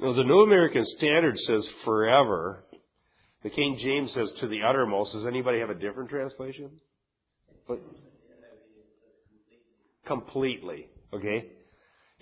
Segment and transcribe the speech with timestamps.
[0.00, 2.64] Now, the New American Standard says forever.
[3.42, 5.12] The King James says to the uttermost.
[5.12, 6.70] Does anybody have a different translation?
[7.68, 7.80] But
[10.06, 10.88] completely.
[11.12, 11.44] Okay?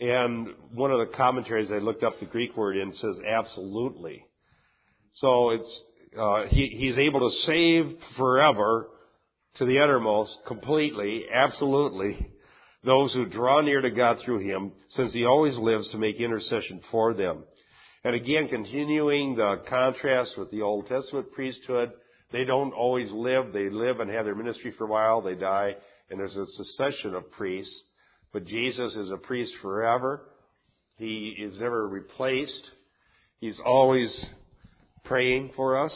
[0.01, 4.25] And one of the commentaries I looked up the Greek word in says absolutely.
[5.15, 5.81] So it's
[6.21, 8.89] uh, he, he's able to save forever
[9.59, 12.29] to the uttermost, completely, absolutely,
[12.85, 16.81] those who draw near to God through him, since he always lives to make intercession
[16.91, 17.45] for them.
[18.05, 21.93] And again, continuing the contrast with the Old Testament priesthood,
[22.33, 23.53] they don't always live.
[23.53, 25.21] They live and have their ministry for a while.
[25.21, 25.75] They die,
[26.11, 27.75] and there's a succession of priests.
[28.33, 30.23] But Jesus is a priest forever.
[30.97, 32.71] He is never replaced.
[33.41, 34.11] He's always
[35.05, 35.93] praying for us,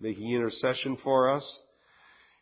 [0.00, 1.44] making intercession for us,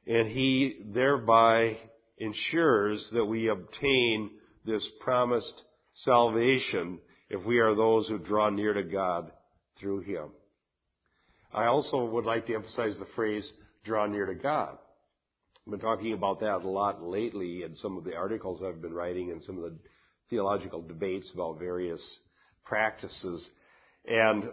[0.07, 1.77] and He thereby
[2.19, 4.31] ensures that we obtain
[4.65, 5.63] this promised
[6.05, 6.99] salvation
[7.31, 9.31] if we are those who draw near to God
[9.81, 10.31] through Him.
[11.53, 13.45] I also would like to emphasize the phrase,
[13.85, 14.77] draw near to God.
[15.67, 18.93] I've been talking about that a lot lately in some of the articles I've been
[18.93, 19.77] writing and some of the
[20.29, 22.01] theological debates about various
[22.65, 23.43] practices.
[24.07, 24.45] And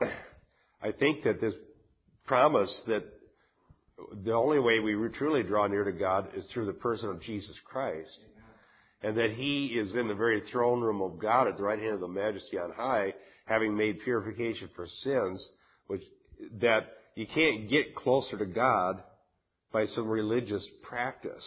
[0.00, 1.54] I think that this
[2.26, 3.04] promise that
[4.24, 7.54] the only way we truly draw near to God is through the person of Jesus
[7.64, 8.18] Christ.
[9.04, 11.94] And that He is in the very throne room of God at the right hand
[11.94, 13.12] of the majesty on high,
[13.44, 15.46] having made purification for sins,
[15.88, 16.02] which,
[16.60, 19.02] that you can't get closer to God
[19.72, 21.44] by some religious practice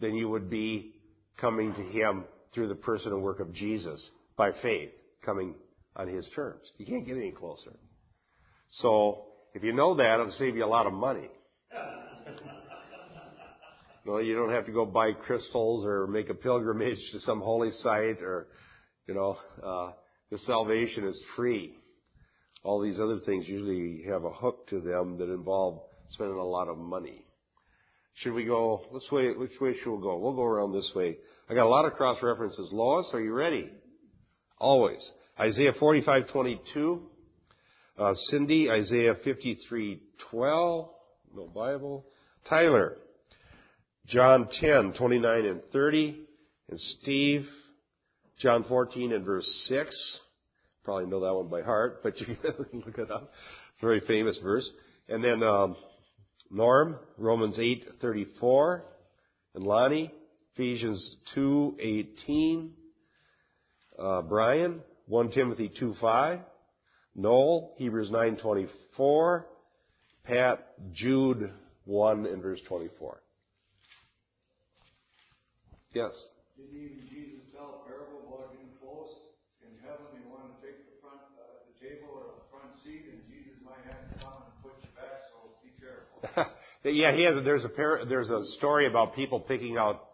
[0.00, 0.94] than you would be
[1.40, 4.00] coming to Him through the person and work of Jesus
[4.36, 4.90] by faith,
[5.24, 5.54] coming
[5.94, 6.62] on His terms.
[6.76, 7.78] You can't get any closer.
[8.80, 11.28] So, if you know that, it'll save you a lot of money.
[14.06, 17.70] Well, you don't have to go buy crystals or make a pilgrimage to some holy
[17.82, 18.46] site or,
[19.06, 19.92] you know, uh,
[20.30, 21.74] the salvation is free.
[22.64, 25.80] All these other things usually have a hook to them that involve
[26.10, 27.24] spending a lot of money.
[28.22, 30.18] Should we go, which way, which way should we go?
[30.18, 31.16] We'll go around this way.
[31.48, 32.68] I got a lot of cross references.
[32.72, 33.70] Lois, are you ready?
[34.58, 34.98] Always.
[35.38, 37.00] Isaiah 45:22.
[37.96, 40.88] Uh, Cindy, Isaiah 53:12.
[41.34, 42.06] No Bible.
[42.48, 42.96] Tyler,
[44.08, 46.24] John 10:29 and 30.
[46.70, 47.48] And Steve,
[48.40, 49.94] John 14 and verse 6.
[50.84, 52.36] Probably know that one by heart, but you can
[52.86, 53.32] look it up.
[53.74, 54.68] It's a very famous verse.
[55.08, 55.76] And then um,
[56.50, 58.82] Norm, Romans 8:34,
[59.54, 60.12] and Lonnie,
[60.54, 62.70] Ephesians 2:18.
[63.98, 66.38] Uh, Brian, 1 Timothy 2, 5,
[67.14, 69.44] Noel, Hebrews 9:24.
[70.24, 71.50] Pat, Jude
[71.84, 73.22] 1 and verse 24.
[75.94, 76.12] Yes.
[76.56, 79.08] Did even Jesus tell a parable about being close
[79.64, 80.04] in heaven?
[80.12, 83.56] You want to take the front, uh, the table or the front seat, and Jesus
[83.64, 85.16] might have to come and put you back.
[85.32, 86.52] So be careful.
[86.84, 87.42] yeah, he has.
[87.42, 90.04] There's a par- there's a story about people picking out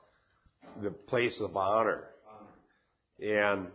[0.82, 2.04] the place of honor,
[3.18, 3.66] and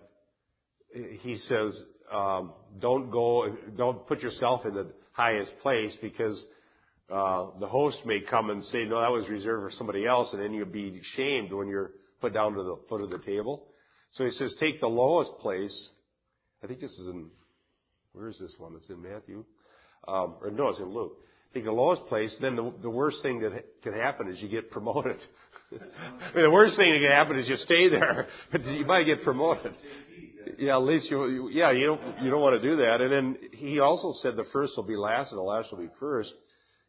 [1.21, 1.75] he says,
[2.13, 3.57] um, "Don't go.
[3.75, 6.41] Don't put yourself in the highest place because."
[7.11, 10.41] Uh, the host may come and say, no, that was reserved for somebody else, and
[10.41, 13.65] then you'll be shamed when you're put down to the foot of the table.
[14.13, 15.75] So he says, take the lowest place.
[16.63, 17.27] I think this is in,
[18.13, 18.73] where is this one?
[18.77, 19.43] It's in Matthew.
[20.07, 21.17] Um, or no, it's in Luke.
[21.53, 24.69] Take the lowest place, then the, the worst thing that can happen is you get
[24.69, 25.17] promoted.
[25.71, 25.75] I
[26.35, 29.23] mean, the worst thing that can happen is you stay there, but you might get
[29.23, 29.73] promoted.
[30.59, 33.01] Yeah, at least you, yeah, you don't, you don't want to do that.
[33.01, 35.89] And then he also said the first will be last and the last will be
[35.99, 36.31] first.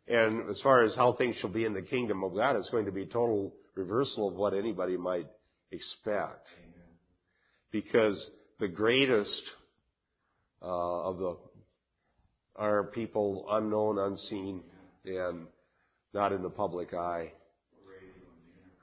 [0.09, 2.87] And as far as how things shall be in the kingdom of God, it's going
[2.87, 5.27] to be total reversal of what anybody might
[5.71, 6.47] expect.
[7.71, 8.19] Because
[8.59, 9.31] the greatest
[10.63, 10.67] uh,
[11.09, 11.37] of the
[12.57, 14.63] are people unknown, unseen,
[15.05, 15.47] and
[16.13, 17.33] not in the public eye.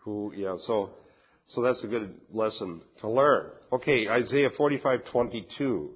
[0.03, 0.91] Who, yeah, so
[1.49, 3.51] so that's a good lesson to learn.
[3.73, 5.91] Okay, Isaiah forty-five twenty-two.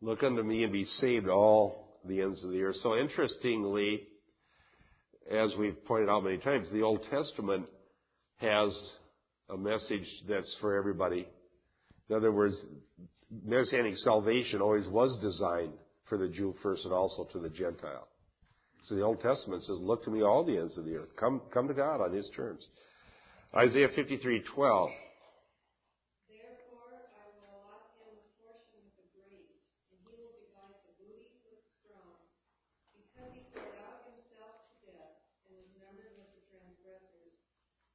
[0.00, 2.76] Look unto me and be saved all the ends of the earth.
[2.82, 4.02] So interestingly,
[5.30, 7.66] as we've pointed out many times, the Old Testament
[8.36, 8.70] has
[9.50, 11.26] a message that's for everybody.
[12.08, 12.54] In other words,
[13.44, 15.72] messianic salvation always was designed
[16.08, 18.08] for the Jew first and also to the Gentile.
[18.88, 21.10] So the Old Testament says, look to me all the ends of the earth.
[21.18, 22.64] Come, come to God on His terms.
[23.54, 24.90] Isaiah 53, 12.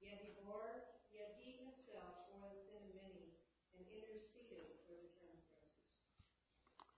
[0.03, 0.67] Yet he bore,
[1.15, 3.31] yet he himself bore the sin of many
[3.71, 5.71] and interceded for the transgressors.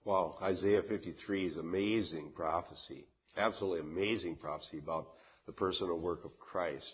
[0.06, 3.07] Wow, Isaiah 53 is amazing prophecy.
[3.36, 5.07] Absolutely amazing prophecy about
[5.48, 6.86] the personal work of Christ.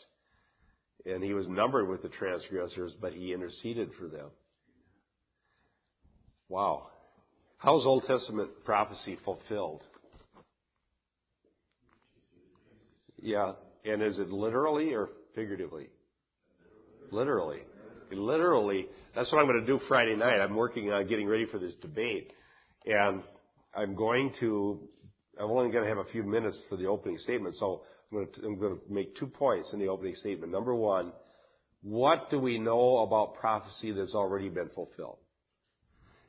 [1.06, 4.30] And he was numbered with the transgressors, but he interceded for them.
[6.48, 6.88] Wow.
[7.58, 9.81] How is Old Testament prophecy fulfilled?
[13.22, 13.54] Yeah.
[13.84, 15.90] And is it literally or figuratively?
[17.12, 17.60] Literally.
[18.12, 18.88] Literally.
[19.16, 20.40] That's what I'm going to do Friday night.
[20.40, 22.31] I'm working on getting ready for this debate.
[22.86, 23.22] And
[23.75, 24.80] I'm going to,
[25.39, 28.28] I'm only going to have a few minutes for the opening statement, so I'm
[28.60, 30.51] to make two points in the opening statement.
[30.51, 31.12] Number one,
[31.81, 35.18] what do we know about prophecy that's already been fulfilled?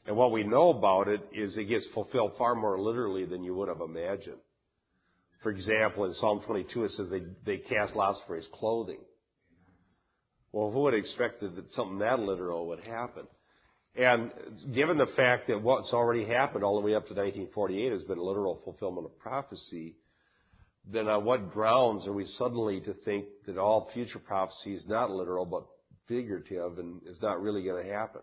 [0.06, 3.54] And what we know about it is it gets fulfilled far more literally than you
[3.54, 4.38] would have imagined.
[5.43, 9.00] For example, in Psalm 22 it says they, they cast lots for his clothing.
[10.52, 13.26] Well, who would have expected that something that literal would happen?
[13.94, 14.30] And
[14.74, 18.18] given the fact that what's already happened all the way up to 1948 has been
[18.18, 19.96] literal fulfillment of prophecy,
[20.90, 25.10] then on what grounds are we suddenly to think that all future prophecy is not
[25.10, 25.64] literal but
[26.08, 28.22] figurative and is not really going to happen?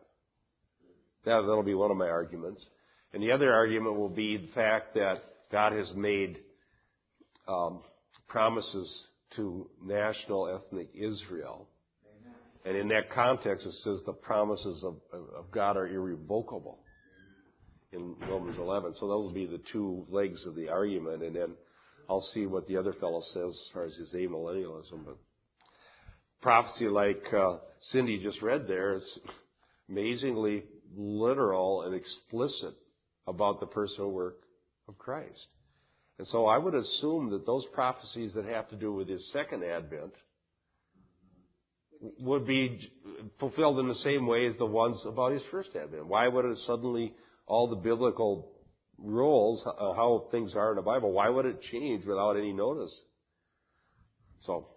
[1.26, 2.66] That, that'll be one of my arguments.
[3.14, 6.38] And the other argument will be the fact that God has made
[7.48, 7.82] um,
[8.28, 8.92] promises
[9.36, 11.68] to national ethnic Israel.
[12.70, 16.78] And in that context, it says the promises of, of God are irrevocable
[17.92, 18.94] in Romans 11.
[19.00, 21.24] So those will be the two legs of the argument.
[21.24, 21.56] And then
[22.08, 25.04] I'll see what the other fellow says as far as his amillennialism.
[25.04, 25.18] But
[26.44, 27.58] prophecy like uh,
[27.92, 29.20] Cindy just read there is
[29.90, 32.76] amazingly literal and explicit
[33.26, 34.42] about the personal work
[34.88, 35.48] of Christ.
[36.20, 39.64] And so I would assume that those prophecies that have to do with his second
[39.64, 40.14] advent
[42.02, 42.92] would be
[43.40, 46.08] fulfilled in the same way as the ones about his first advent.
[46.08, 47.14] Why would it suddenly,
[47.46, 48.52] all the biblical
[48.98, 52.92] rules, uh, how things are in the Bible, why would it change without any notice?
[54.42, 54.68] So,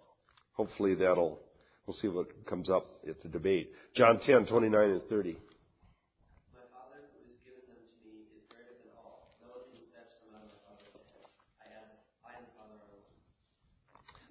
[0.55, 1.41] hopefully that'll,
[1.87, 3.71] we'll see what comes up at the debate.
[3.97, 5.37] John 10, 29 and 30.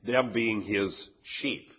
[0.05, 0.93] them being his
[1.41, 1.71] sheep.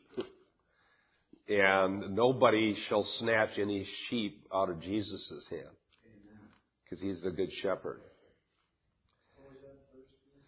[1.52, 5.68] And nobody shall snatch any sheep out of Jesus' hand.
[6.84, 8.00] Because he's the good shepherd.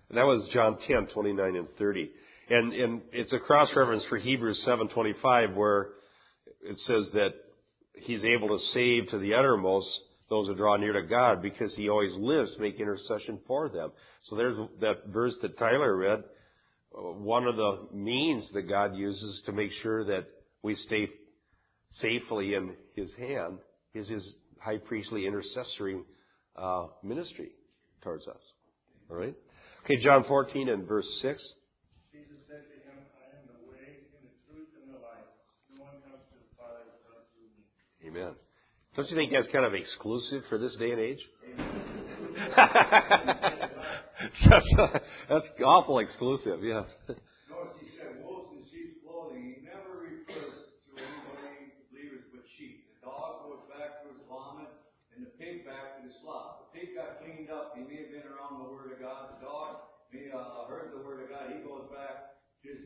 [0.09, 2.11] And that was John 10, 29 and 30.
[2.49, 5.89] And, and it's a cross reference for Hebrews 7:25 where
[6.63, 7.31] it says that
[7.97, 9.89] he's able to save to the uttermost
[10.31, 13.93] those who draw near to God because he always lives to make intercession for them.
[14.25, 16.23] So there's that verse that Tyler read
[16.93, 20.27] one of the means that God uses to make sure that
[20.65, 21.09] we stay
[22.01, 23.59] safely in His hand
[23.95, 24.29] is His
[24.59, 26.01] high priestly intercessory
[26.57, 27.51] uh, ministry
[28.03, 28.41] towards us.
[29.11, 29.35] All right?
[29.85, 31.41] Okay, John 14 and verse 6.
[32.11, 35.29] Jesus said to him, I am the way and the truth and the life.
[35.77, 37.63] No one comes to the Father but through me.
[38.09, 38.35] Amen.
[38.97, 41.19] Don't you think that's kind of exclusive for this day and age?
[44.47, 44.71] that's,
[45.29, 46.87] that's awful exclusive, yes.
[47.51, 49.59] Notice he said wolves in sheep's clothing.
[49.59, 52.87] He never refers to anybody, believers, but sheep.
[53.03, 54.71] The dog goes back to his vomit,
[55.15, 56.71] and the pig back to the slop.
[56.71, 57.75] The pig got cleaned up.
[57.75, 59.35] He may have been around the Word of God.
[59.35, 61.51] The dog may have uh, heard the Word of God.
[61.51, 62.35] He goes back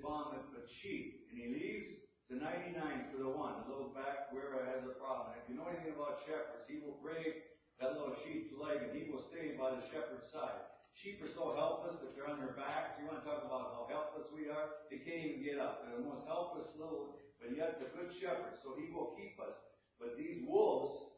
[0.09, 1.29] vomit, but sheep.
[1.29, 2.01] And he leaves
[2.33, 3.69] the 99 for the one.
[3.69, 5.37] The little back wherever has a problem.
[5.37, 7.45] If you know anything about shepherds, he will break
[7.77, 10.65] that little sheep's leg, and he will stay by the shepherd's side.
[10.97, 12.99] Sheep are so helpless that they're on their backs.
[12.99, 14.83] You want to talk about how helpless we are?
[14.91, 15.87] They can't even get up.
[15.87, 19.55] They're the most helpless little, but yet the good shepherd, so he will keep us.
[20.03, 21.15] But these wolves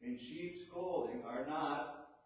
[0.00, 2.16] in sheep's clothing are not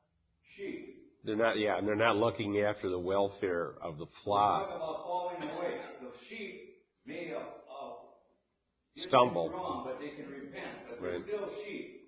[0.54, 0.99] sheep.
[1.24, 4.68] They're not, yeah, and they're not looking after the welfare of the flock.
[4.68, 5.74] Talk about falling away.
[6.00, 10.88] The sheep may have uh, stumbled, wrong, but they can repent.
[10.88, 12.00] But they're still sheep.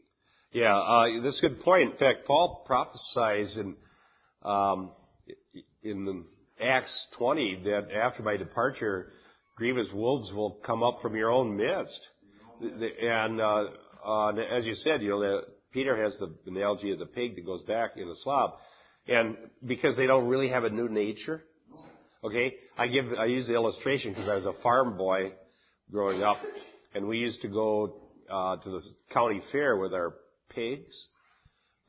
[0.53, 1.93] Yeah, uh, that's a good point.
[1.93, 3.77] In fact, Paul prophesies in
[4.45, 4.91] um,
[5.83, 6.25] in the
[6.65, 9.13] Acts 20 that after my departure,
[9.57, 12.01] grievous wolves will come up from your own midst.
[12.61, 13.65] And uh,
[14.07, 15.41] uh, as you said, you know, the,
[15.73, 18.61] Peter has the analogy of the pig that goes back in the slop,
[19.09, 21.43] and because they don't really have a new nature.
[22.25, 25.33] Okay, I give I use the illustration because I was a farm boy
[25.91, 26.37] growing up,
[26.95, 27.97] and we used to go
[28.31, 28.81] uh, to the
[29.13, 30.15] county fair with our
[30.51, 30.95] pigs.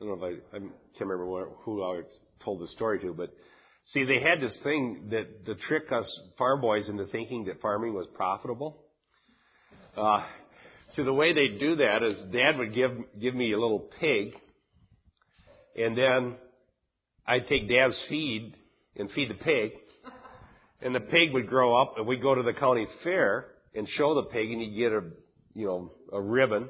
[0.00, 2.02] I don't know if I, I can't remember what, who I
[2.44, 3.30] told the story to, but
[3.92, 6.06] see, they had this thing that to trick us
[6.36, 8.82] farm boys into thinking that farming was profitable.
[9.96, 10.24] Uh,
[10.96, 12.90] so the way they do that is Dad would give
[13.20, 14.34] give me a little pig,
[15.76, 16.36] and then
[17.26, 18.54] I'd take Dad's feed
[18.96, 19.72] and feed the pig,
[20.82, 24.14] and the pig would grow up, and we'd go to the county fair and show
[24.14, 25.02] the pig, and he'd get a
[25.54, 26.68] you know a ribbon,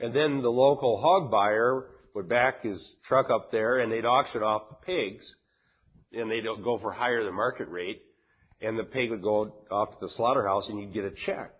[0.00, 4.42] and then the local hog buyer would back his truck up there, and they'd auction
[4.42, 5.24] off the pigs,
[6.12, 8.02] and they'd go for higher than market rate,
[8.60, 11.52] and the pig would go off to the slaughterhouse, and you'd get a check.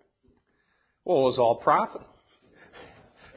[1.04, 2.02] Well, it was all profit.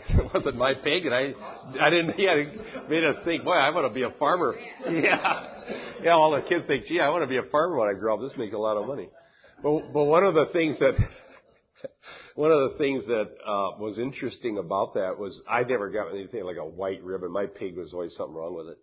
[0.09, 1.33] it wasn't my pig, and I,
[1.81, 2.15] I didn't.
[2.19, 4.55] Yeah, it made us think, boy, I want to be a farmer.
[4.89, 5.47] Yeah,
[6.03, 6.11] yeah.
[6.11, 8.21] All the kids think, gee, I want to be a farmer when I grow up.
[8.21, 9.09] This makes a lot of money.
[9.63, 10.93] But, but one of the things that,
[12.35, 16.43] one of the things that uh, was interesting about that was I never got anything
[16.43, 17.31] like a white ribbon.
[17.31, 18.77] My pig was always something wrong with it,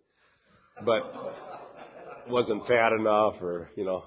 [0.85, 4.03] but wasn't fat enough, or you know,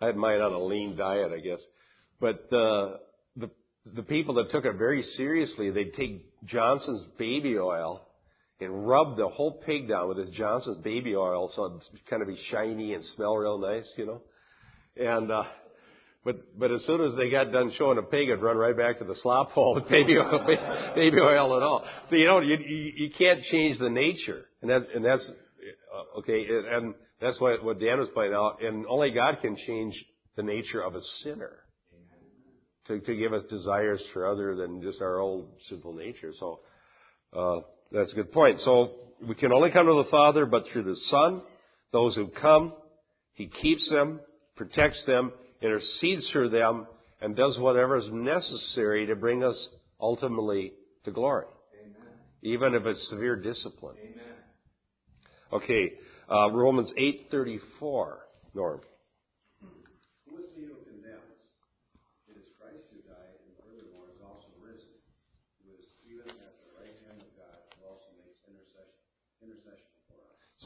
[0.00, 1.60] I had mine on a lean diet, I guess.
[2.20, 2.96] But uh,
[3.94, 8.02] the people that took it very seriously, they'd take Johnson's baby oil
[8.60, 12.28] and rub the whole pig down with this Johnson's baby oil so it'd kind of
[12.28, 14.22] be shiny and smell real nice, you know.
[14.96, 15.44] And uh
[16.24, 18.98] but but as soon as they got done showing a pig, it'd run right back
[18.98, 20.44] to the slop hole with baby oil,
[20.96, 21.84] baby oil and all.
[22.10, 26.18] So you know you you, you can't change the nature, and that and that's uh,
[26.18, 28.58] okay, and that's what what Dan was pointing out.
[28.60, 29.94] And only God can change
[30.34, 31.58] the nature of a sinner
[32.88, 36.32] to, to give us desires for other than just our old simple nature.
[36.38, 36.60] So
[37.32, 37.60] uh,
[37.92, 38.60] that's a good point.
[38.64, 38.92] So
[39.26, 41.42] we can only come to the Father, but through the Son.
[41.92, 42.74] Those who come,
[43.34, 44.20] He keeps them,
[44.56, 46.86] protects them, intercedes for them,
[47.20, 49.56] and does whatever is necessary to bring us
[50.00, 50.72] ultimately
[51.04, 51.46] to glory.
[51.80, 51.94] Amen.
[52.42, 53.96] Even if it's severe discipline.
[54.02, 54.34] Amen.
[55.52, 55.92] Okay,
[56.30, 58.18] uh, Romans 8:34.
[58.54, 58.80] Norm.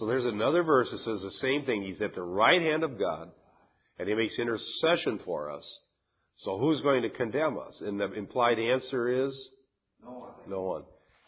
[0.01, 1.83] So there's another verse that says the same thing.
[1.83, 3.31] He's at the right hand of God,
[3.99, 5.63] and He makes intercession for us.
[6.39, 7.83] So who's going to condemn us?
[7.83, 9.49] And the implied answer is?
[10.03, 10.31] No one.
[10.49, 10.83] No one.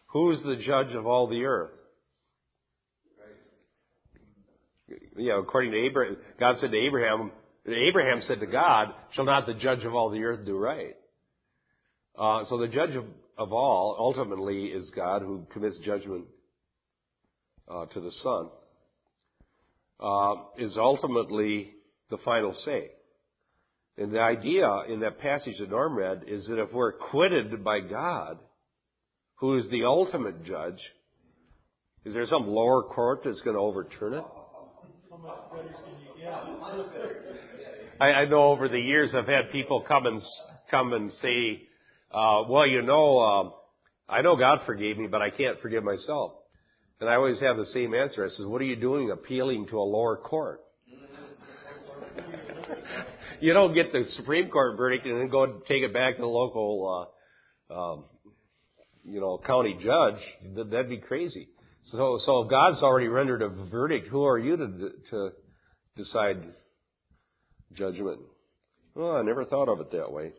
[0.07, 1.73] Who's the judge of all the earth?
[5.17, 7.31] You know, according to Abraham, God said to Abraham,
[7.67, 10.97] Abraham said to God, shall not the judge of all the earth do right?
[12.19, 13.05] Uh, so the judge of,
[13.37, 16.25] of all ultimately is God who commits judgment
[17.71, 18.49] uh, to the Son
[20.03, 21.71] uh, is ultimately
[22.11, 22.91] the final say.
[23.97, 27.81] And the idea in that passage that Norm read is that if we're acquitted by
[27.81, 28.39] God,
[29.37, 30.81] who is the ultimate judge,
[32.05, 34.25] is there some lower court that's going to overturn it?
[38.01, 40.21] I, I know over the years I've had people come and
[40.71, 41.63] come and say,
[42.11, 43.53] uh, "Well, you know, um,
[44.09, 46.33] I know God forgave me, but I can't forgive myself."
[47.03, 48.25] And I always have the same answer.
[48.25, 50.61] I says, what are you doing appealing to a lower court?
[53.41, 56.23] you don't get the Supreme Court verdict and then go and take it back to
[56.23, 57.11] the local,
[57.69, 58.05] uh, um,
[59.05, 60.23] you know, county judge.
[60.71, 61.49] That'd be crazy.
[61.91, 65.31] So, so if God's already rendered a verdict, who are you to, to
[65.97, 66.47] decide
[67.73, 68.21] judgment?
[68.95, 70.35] Well, I never thought of it that way.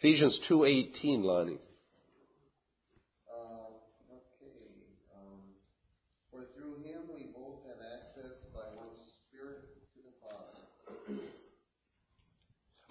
[0.00, 1.60] Ephesians 2.18, Lonnie.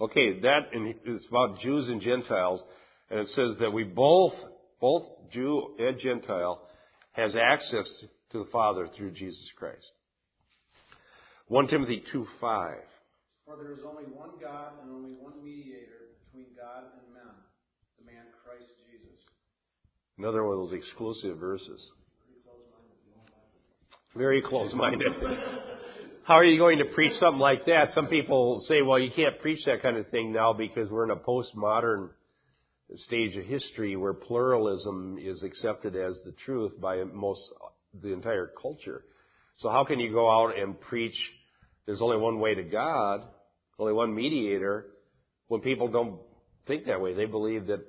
[0.01, 0.69] Okay, that
[1.05, 2.61] is about Jews and Gentiles,
[3.09, 4.33] and it says that we both,
[4.79, 5.03] both
[5.33, 6.61] Jew and Gentile,
[7.11, 7.85] has access
[8.31, 9.85] to the Father through Jesus Christ.
[11.47, 12.77] 1 Timothy 2 5.
[13.45, 17.33] For there is only one God and only one mediator between God and men,
[17.97, 19.19] the man Christ Jesus.
[20.17, 21.81] Another one of those exclusive verses.
[24.15, 25.11] Very close minded.
[26.29, 27.85] How are you going to preach something like that?
[27.95, 31.09] Some people say, well, you can't preach that kind of thing now because we're in
[31.09, 32.09] a postmodern
[32.93, 37.41] stage of history where pluralism is accepted as the truth by most
[38.03, 39.05] the entire culture.
[39.57, 41.15] So how can you go out and preach
[41.87, 43.21] there's only one way to God,
[43.79, 44.85] only one mediator,
[45.47, 46.19] when people don't
[46.67, 47.15] think that way?
[47.15, 47.83] They believe that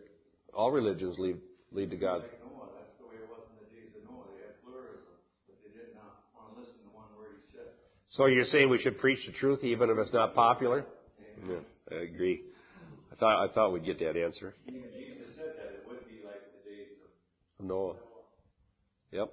[0.54, 1.36] all religions lead,
[1.72, 2.22] lead to God.
[8.16, 10.84] So you're saying we should preach the truth even if it's not popular?
[11.48, 11.56] Yeah,
[11.92, 12.42] I agree.
[13.12, 14.54] I thought I thought we'd get that answer.
[14.66, 16.88] Jesus said that it would be like the days
[17.58, 17.94] of Noah.
[19.12, 19.32] Yep.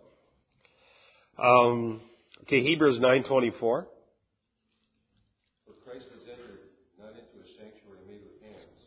[1.44, 2.02] Um,
[2.44, 3.88] okay, Hebrews nine twenty four.
[5.66, 6.70] For Christ has entered
[7.00, 8.78] not into a sanctuary made with hands,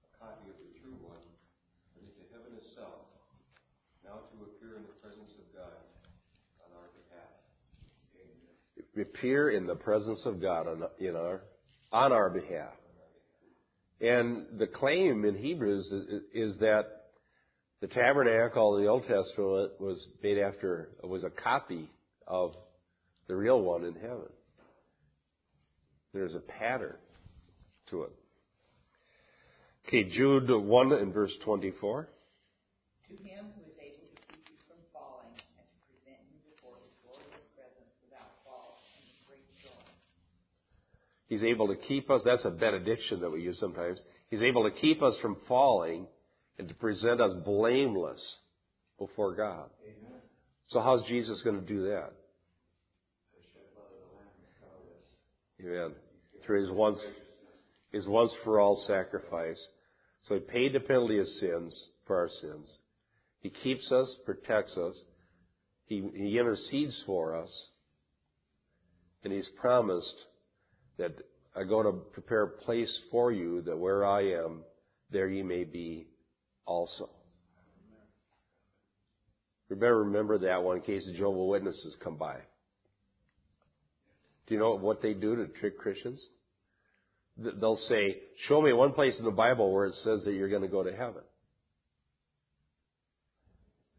[0.00, 0.96] a copy of the true
[9.02, 10.82] appear in the presence of God on,
[11.16, 11.42] our,
[11.92, 12.72] on our behalf.
[14.00, 16.84] And the claim in Hebrews is, is that
[17.80, 21.90] the tabernacle in the Old Testament was made after, was a copy
[22.26, 22.54] of
[23.28, 24.28] the real one in heaven.
[26.12, 26.96] There's a pattern
[27.90, 28.12] to it.
[29.86, 32.08] Okay, Jude 1 and verse 24.
[33.06, 36.74] To him who is able to keep you from falling and to present you before
[36.82, 39.86] his glorious presence without fault and with great joy.
[41.28, 43.98] He's able to keep us, that's a benediction that we use sometimes.
[44.30, 46.06] He's able to keep us from falling
[46.58, 48.20] and to present us blameless
[48.98, 49.68] before God.
[49.84, 50.20] Amen.
[50.70, 52.12] So how's Jesus going to do that?
[53.34, 55.88] The shed blood of the Lamb has covered us.
[55.90, 55.96] Amen.
[56.44, 56.98] Through his once,
[57.92, 59.58] his once for all sacrifice.
[60.28, 62.68] So he paid the penalty of sins for our sins.
[63.40, 64.94] He keeps us, protects us.
[65.86, 67.50] He, he intercedes for us.
[69.22, 70.14] And he's promised
[70.98, 71.12] that
[71.54, 74.62] I go to prepare a place for you that where I am,
[75.10, 76.06] there you may be
[76.66, 77.08] also.
[79.68, 82.36] We better remember that one in case the Jehovah Witnesses come by.
[84.46, 86.20] Do you know what they do to trick Christians?
[87.36, 90.62] They'll say, show me one place in the Bible where it says that you're going
[90.62, 91.22] to go to heaven.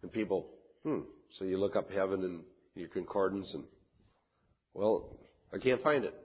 [0.01, 0.47] And people,
[0.83, 0.99] hmm,
[1.37, 2.39] so you look up heaven in
[2.75, 3.63] your concordance and,
[4.73, 5.17] well,
[5.53, 6.15] I can't find it.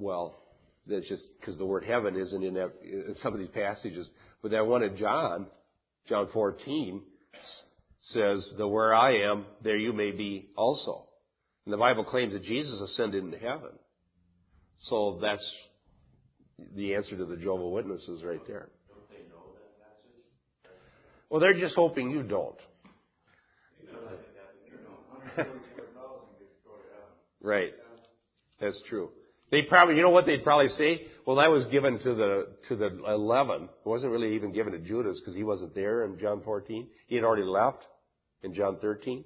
[0.00, 0.42] Well,
[0.86, 4.06] that's just because the word heaven isn't in, that, in some of these passages.
[4.42, 5.46] But that one in John,
[6.08, 7.02] John 14,
[8.12, 11.06] says that where I am, there you may be also.
[11.66, 13.72] And the Bible claims that Jesus ascended into heaven.
[14.86, 15.44] So that's
[16.74, 18.70] the answer to the Jehovah Witnesses right there.
[18.88, 20.72] Don't they know that passage?
[21.28, 22.56] Well, they're just hoping you don't.
[23.82, 24.96] You know, I think that, you know,
[25.36, 27.12] 144,000 gets to go to heaven.
[27.42, 27.74] Right.
[28.60, 29.10] That's true.
[29.50, 31.06] They probably, you know what they'd probably say?
[31.26, 33.64] Well, that was given to the to the eleven.
[33.64, 36.86] It wasn't really even given to Judas because he wasn't there in John 14.
[37.08, 37.84] He had already left
[38.42, 39.24] in John 13.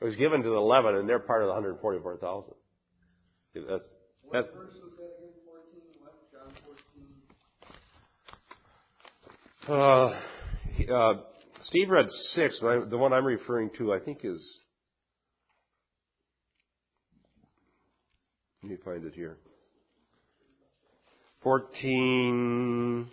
[0.00, 2.52] It was given to the eleven, and they're part of the 144,000.
[3.54, 3.82] That's What
[4.32, 5.32] that's verse was that again?
[5.46, 5.96] 14?
[6.02, 6.14] What?
[6.32, 6.52] John
[9.66, 10.90] 14?
[10.90, 11.14] Uh, uh,
[11.62, 14.42] Steve read six, but I, the one I'm referring to, I think, is.
[18.62, 19.38] Let me find it here.
[21.46, 23.06] 14.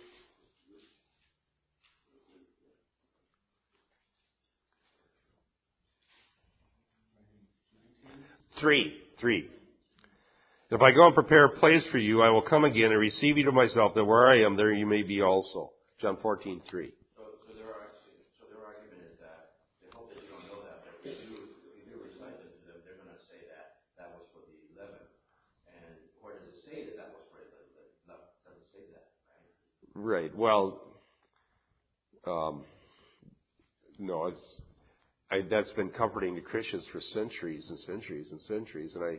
[8.58, 8.92] Three.
[9.20, 9.48] Three.
[10.72, 13.38] If I go and prepare a place for you, I will come again and receive
[13.38, 15.70] you to myself, that where I am, there you may be also.
[16.02, 16.90] John 14, 3.
[17.14, 20.58] so, so their actually, so their argument is that, they hope that you don't know
[20.66, 24.10] that, but if you, if you recite it to them, they're gonna say that that
[24.10, 25.06] was for the eleven.
[25.70, 28.82] And, or does it say that that was for the, the, no, it doesn't say
[28.90, 29.06] that,
[29.94, 30.36] right?
[30.36, 30.80] Well,
[32.26, 32.64] um,
[33.98, 34.32] no,
[35.50, 39.18] that's been comforting to Christians for centuries and centuries and centuries, and I.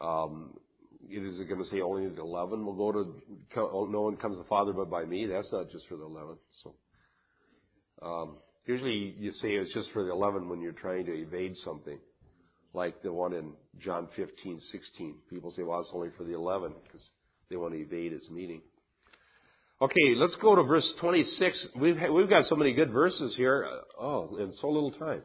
[0.00, 0.54] Um,
[1.10, 3.90] is it going to say only the eleven will go to?
[3.90, 5.26] No one comes to the Father but by me.
[5.26, 6.36] That's not just for the eleven.
[6.62, 6.74] So,
[8.02, 11.98] um, usually you say it's just for the eleven when you're trying to evade something,
[12.72, 15.14] like the one in John 15, 16.
[15.28, 17.02] People say, "Well, it's only for the eleven because
[17.50, 18.62] they want to evade its meaning."
[19.82, 21.66] Okay, let's go to verse 26.
[21.76, 23.66] We've, we've got so many good verses here.
[24.00, 25.22] Oh, in so little time.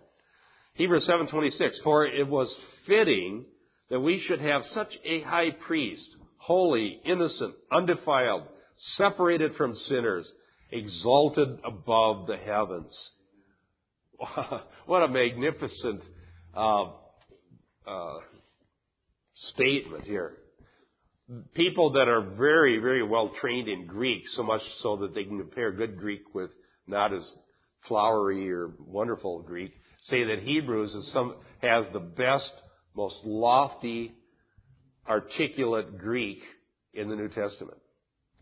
[0.73, 1.83] Hebrews 7:26.
[1.83, 2.51] For it was
[2.87, 3.45] fitting
[3.91, 8.47] that we should have such a high priest, holy, innocent, undefiled,
[8.97, 10.27] separated from sinners,
[10.71, 12.91] exalted above the heavens.
[14.87, 16.01] what a magnificent
[16.55, 16.85] uh,
[17.85, 18.19] uh,
[19.53, 20.33] statement here
[21.53, 25.37] people that are very, very well trained in Greek, so much so that they can
[25.37, 26.49] compare good Greek with
[26.87, 27.23] not as
[27.87, 29.73] flowery or wonderful Greek,
[30.09, 32.51] say that Hebrews is some, has the best,
[32.95, 34.13] most lofty,
[35.07, 36.39] articulate Greek
[36.93, 37.77] in the New Testament,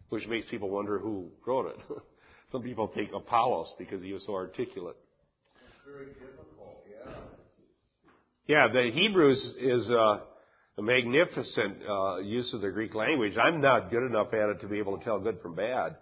[0.09, 1.77] which makes people wonder who wrote it.
[2.51, 4.95] some people think Apollos because he was so articulate.
[5.55, 7.11] It's very difficult, yeah.
[8.47, 10.19] Yeah, the Hebrews is uh,
[10.77, 13.33] a magnificent uh, use of the Greek language.
[13.41, 15.95] I'm not good enough at it to be able to tell good from bad,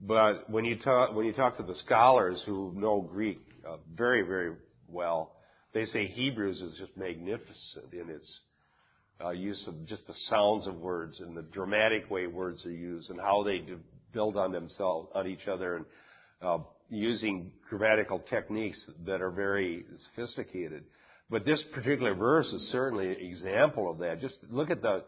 [0.00, 4.22] but when you talk when you talk to the scholars who know Greek uh, very
[4.22, 4.56] very
[4.88, 5.36] well,
[5.72, 8.40] they say Hebrews is just magnificent in its
[9.24, 13.10] uh, use of just the sounds of words and the dramatic way words are used
[13.10, 13.64] and how they
[14.12, 15.84] build on themselves on each other and
[16.40, 20.84] uh, using grammatical techniques that are very sophisticated.
[21.30, 24.20] But this particular verse is certainly an example of that.
[24.20, 25.04] Just look at the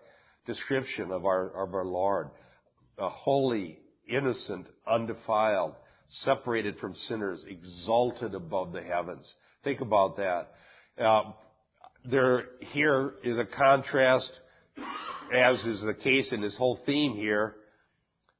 [0.46, 2.28] description of our, of our Lord.
[2.98, 3.78] A holy,
[4.08, 5.74] innocent, undefiled,
[6.24, 9.26] separated from sinners, exalted above the heavens.
[9.64, 10.48] Think about that.
[11.02, 11.32] Uh,
[12.04, 14.30] there, here is a contrast,
[15.34, 17.56] as is the case in this whole theme here,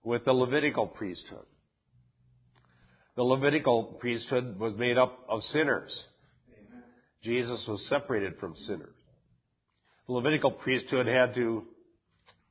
[0.03, 1.47] with the Levitical priesthood.
[3.17, 5.91] The Levitical priesthood was made up of sinners.
[7.23, 8.95] Jesus was separated from sinners.
[10.07, 11.65] The Levitical priesthood had to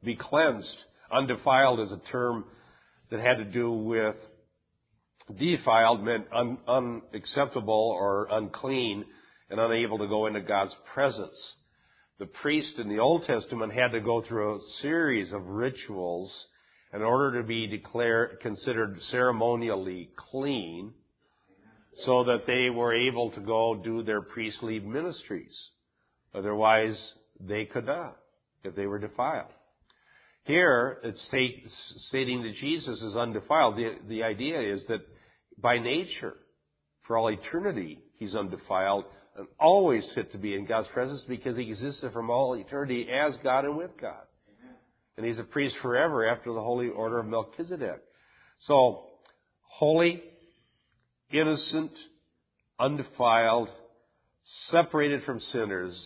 [0.04, 0.78] be cleansed.
[1.12, 2.46] Undefiled is a term
[3.10, 4.16] that had to do with
[5.38, 9.06] defiled meant un, unacceptable or unclean
[9.50, 11.38] and unable to go into God's presence.
[12.20, 16.32] The priest in the Old Testament had to go through a series of rituals
[16.94, 20.94] in order to be declared, considered ceremonially clean
[22.06, 25.56] so that they were able to go do their priestly ministries.
[26.34, 26.98] Otherwise,
[27.40, 28.18] they could not
[28.64, 29.52] if they were defiled.
[30.44, 31.22] Here, it's
[32.08, 33.76] stating that Jesus is undefiled.
[33.76, 35.02] The, the idea is that
[35.58, 36.36] by nature,
[37.06, 39.06] for all eternity, he's undefiled
[39.38, 43.36] and always fit to be in God's presence because he existed from all eternity as
[43.44, 44.24] God and with God.
[45.18, 48.02] And he's a priest forever after the holy order of Melchizedek.
[48.60, 49.04] So,
[49.62, 50.24] holy,
[51.32, 51.92] innocent,
[52.80, 53.70] undefiled,
[54.72, 55.98] separated from sinners,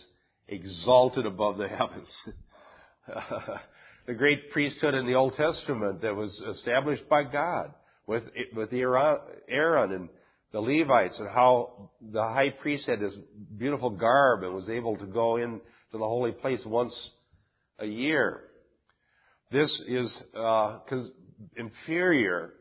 [0.48, 2.08] exalted above the heavens.
[4.06, 7.72] the great priesthood in the Old Testament that was established by God
[8.06, 10.08] with, with Aaron and
[10.52, 13.12] the Levites and how the high priest had this
[13.58, 15.60] beautiful garb and was able to go into
[15.92, 16.94] the holy place once
[17.78, 18.40] a year.
[19.50, 20.78] This is uh,
[21.56, 22.54] inferior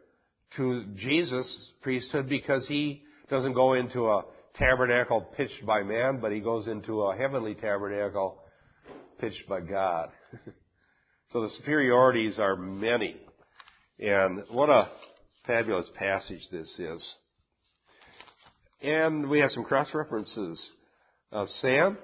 [0.58, 1.48] to Jesus'
[1.82, 4.24] priesthood because he doesn't go into a
[4.56, 8.39] tabernacle pitched by man, but he goes into a heavenly tabernacle
[9.20, 10.10] pitched by God.
[11.32, 13.16] so the superiorities are many.
[14.00, 14.89] And what a
[15.48, 17.13] fabulous passage this is.
[18.82, 20.60] And we have some cross references.
[21.32, 21.98] Uh, Sam,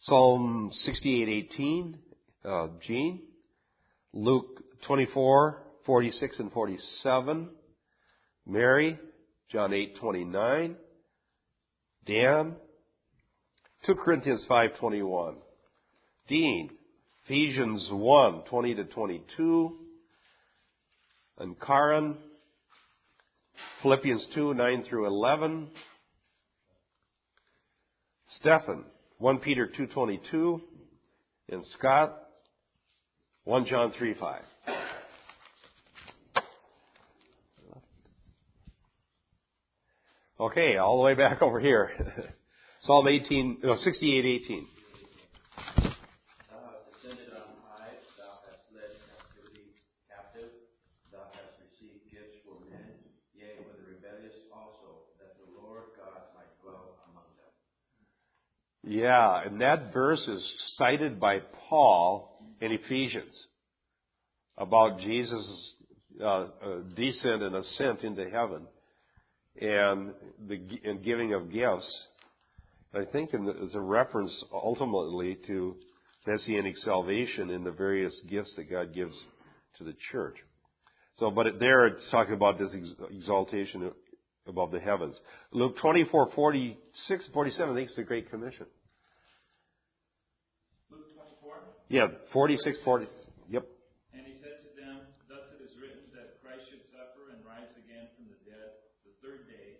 [0.00, 1.94] Psalm 68:18,
[2.44, 3.22] uh, Gene,
[4.12, 7.48] Luke 24, 46 and 47.
[8.46, 8.98] Mary,
[9.50, 10.76] John 8, 29.
[12.06, 12.56] Dan,
[13.86, 15.34] 2 Corinthians 5.21.
[16.28, 16.70] Dean,
[17.24, 19.76] Ephesians 1, 20 to 22.
[21.38, 22.16] And Karen,
[23.82, 25.68] Philippians 2, 9 through 11.
[28.40, 28.84] Stephen,
[29.18, 30.60] 1 Peter 2.22.
[31.50, 32.16] And Scott,
[33.44, 34.42] 1 John 3, 5.
[40.42, 41.92] Okay, all the way back over here.
[42.82, 44.66] Psalm 18, no, 68, 18.
[45.70, 45.92] Thou
[46.66, 49.70] hast descended on high, thou hast led captivity
[50.10, 50.50] captive,
[51.12, 52.90] thou hast received gifts for men,
[53.38, 57.54] yea, for the rebellious also, that the Lord God might dwell among them.
[58.82, 60.42] Yeah, and that verse is
[60.76, 63.46] cited by Paul in Ephesians
[64.58, 65.74] about Jesus'
[66.20, 66.46] uh, uh,
[66.96, 68.66] descent and ascent into heaven
[69.60, 70.12] and
[70.48, 71.90] the and giving of gifts.
[72.94, 75.76] I think as a reference ultimately to
[76.26, 79.14] messianic salvation in the various gifts that God gives
[79.78, 80.36] to the church.
[81.16, 82.70] So, but there it's talking about this
[83.10, 83.90] exaltation
[84.46, 85.14] above the heavens.
[85.52, 88.66] Luke 24, 46, 47, I think it's the Great Commission.
[90.90, 91.56] Luke 24?
[91.88, 93.06] Yeah, 46, 40.
[93.50, 93.66] Yep.
[94.14, 97.70] And he said to them, Thus it is written that Christ should suffer and rise
[97.76, 98.72] again from the dead
[99.04, 99.78] the third day,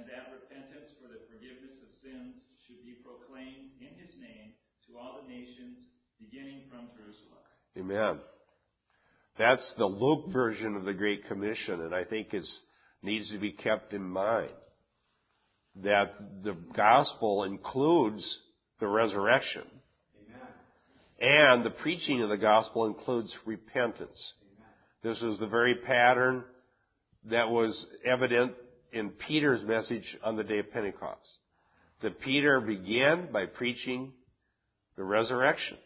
[0.00, 4.56] and that repentance for the forgiveness of sins should be proclaimed in his name
[4.88, 5.76] to all the nations,
[6.18, 7.44] beginning from Jerusalem.
[7.76, 8.20] Amen.
[9.36, 12.46] That's the Luke version of the Great Commission, and I think it
[13.02, 14.52] needs to be kept in mind
[15.82, 18.24] that the gospel includes
[18.80, 19.64] the resurrection.
[21.20, 24.18] And the preaching of the gospel includes repentance.
[25.02, 26.44] This was the very pattern
[27.28, 28.54] that was evident
[28.92, 31.20] in Peter's message on the day of Pentecost.
[32.02, 34.12] That Peter began by preaching
[34.96, 35.76] the resurrection.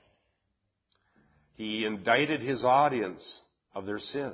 [1.56, 3.20] He indicted his audience
[3.74, 4.32] of their sin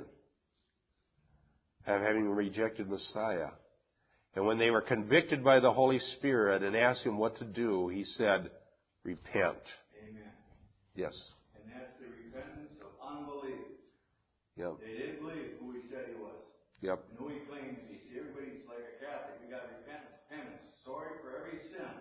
[1.87, 3.49] of having rejected Messiah.
[4.35, 7.89] And when they were convicted by the Holy Spirit and asked him what to do,
[7.89, 8.49] he said,
[9.03, 9.59] repent.
[9.99, 10.31] Amen.
[10.95, 11.13] Yes.
[11.57, 13.75] And that's the repentance of unbelief.
[14.55, 14.79] Yep.
[14.79, 16.37] They didn't believe who he said he was.
[16.79, 17.01] Yep.
[17.11, 17.99] And who he claimed to be.
[18.07, 19.41] See, everybody's like a Catholic.
[19.43, 21.91] We got repentance, penance, sorry for every sin.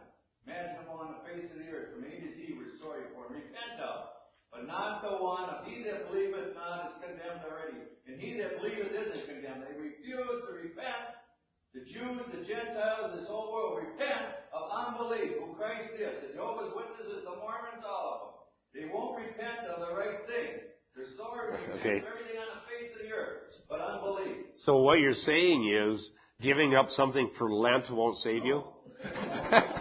[0.47, 4.11] Face of the earth from A to Z we're sorry for, repent of.
[4.51, 7.87] But not the one of he that believeth not is condemned already.
[8.11, 9.63] And he that believeth isn't condemned.
[9.63, 11.23] They refuse to repent.
[11.71, 16.19] The Jews, the Gentiles, this whole world repent of unbelief, who Christ is.
[16.27, 18.35] The Jehovah's Witnesses, the Mormons, all of them.
[18.75, 20.67] They won't repent of the right thing.
[20.99, 22.03] They're sorry for Okay.
[22.03, 24.51] everything on the face of the earth, but unbelief.
[24.67, 26.03] So what you're saying is
[26.43, 28.65] giving up something for Lent won't save you?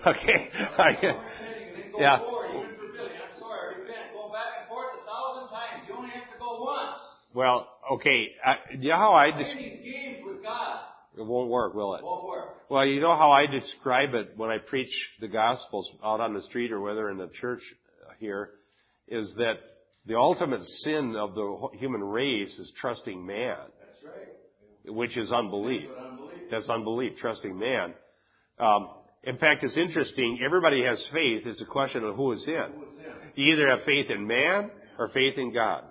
[0.06, 0.48] okay.
[0.52, 2.18] Repenting and then go Yeah.
[2.18, 3.10] forward, even for Billy.
[3.16, 4.12] I'm sorry, repent.
[4.14, 5.84] Go back and forth a thousand times.
[5.88, 6.98] You only have to go once.
[7.34, 8.28] well, okay.
[8.44, 10.80] I, you know how I Play des- these games with God.
[11.18, 12.02] it won't work, will it?
[12.04, 12.68] Won't work.
[12.70, 16.42] Well, you know how I describe it when I preach the Gospels out on the
[16.48, 17.60] street or whether in the church
[18.18, 18.50] here,
[19.08, 19.54] is that
[20.06, 24.94] the ultimate sin of the human race is trusting man, That's right.
[24.94, 25.82] which is unbelief.
[25.94, 26.38] But unbelief.
[26.50, 27.94] That's unbelief, trusting man.
[28.58, 28.88] Um,
[29.24, 30.40] in fact, it's interesting.
[30.44, 31.42] Everybody has faith.
[31.46, 32.54] It's a question of who is in.
[32.54, 33.12] Who is him?
[33.34, 35.84] You either have faith in man or faith in God.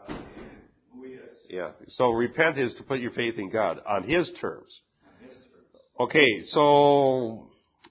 [0.93, 1.31] Who he is.
[1.49, 1.69] Yeah.
[1.97, 4.71] So repent is to put your faith in God on His terms.
[5.05, 5.81] On his terms.
[5.99, 6.45] Okay.
[6.51, 7.47] So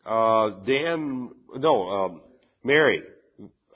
[0.06, 2.20] uh, Dan, no, um,
[2.64, 3.02] Mary,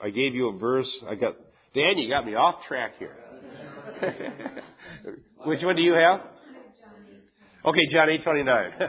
[0.01, 0.89] I gave you a verse.
[1.09, 1.35] I got
[1.73, 1.97] Dan.
[1.97, 3.15] You got me off track here.
[5.45, 6.21] Which one do you have?
[7.65, 8.71] Okay, John eight twenty nine.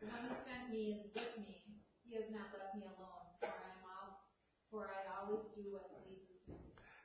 [0.00, 1.58] The one who sent me is with me.
[2.08, 4.22] He has not left me alone, for I am all,
[4.70, 6.56] for I always do what pleases him.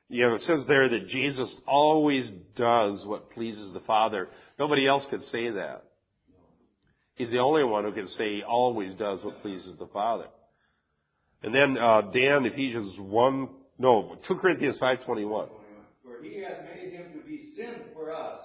[0.08, 4.28] You know, it says there that Jesus always does what pleases the Father.
[4.58, 5.82] Nobody else could say that.
[7.16, 10.26] He's the only one who can say he always does what pleases the Father.
[11.42, 15.48] And then uh, Dan, Ephesians one, no, two Corinthians five twenty one.
[16.04, 18.38] For he hath made him to be sin for us,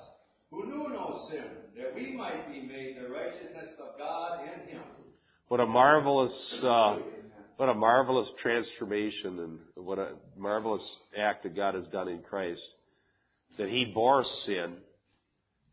[0.50, 1.44] who knew no sin,
[1.78, 4.82] that we might be made the righteousness of God in him.
[5.48, 6.32] What a marvelous,
[6.64, 6.98] uh,
[7.62, 10.82] what a marvelous transformation and what a marvelous
[11.16, 12.60] act that God has done in Christ.
[13.60, 14.78] That He bore sin,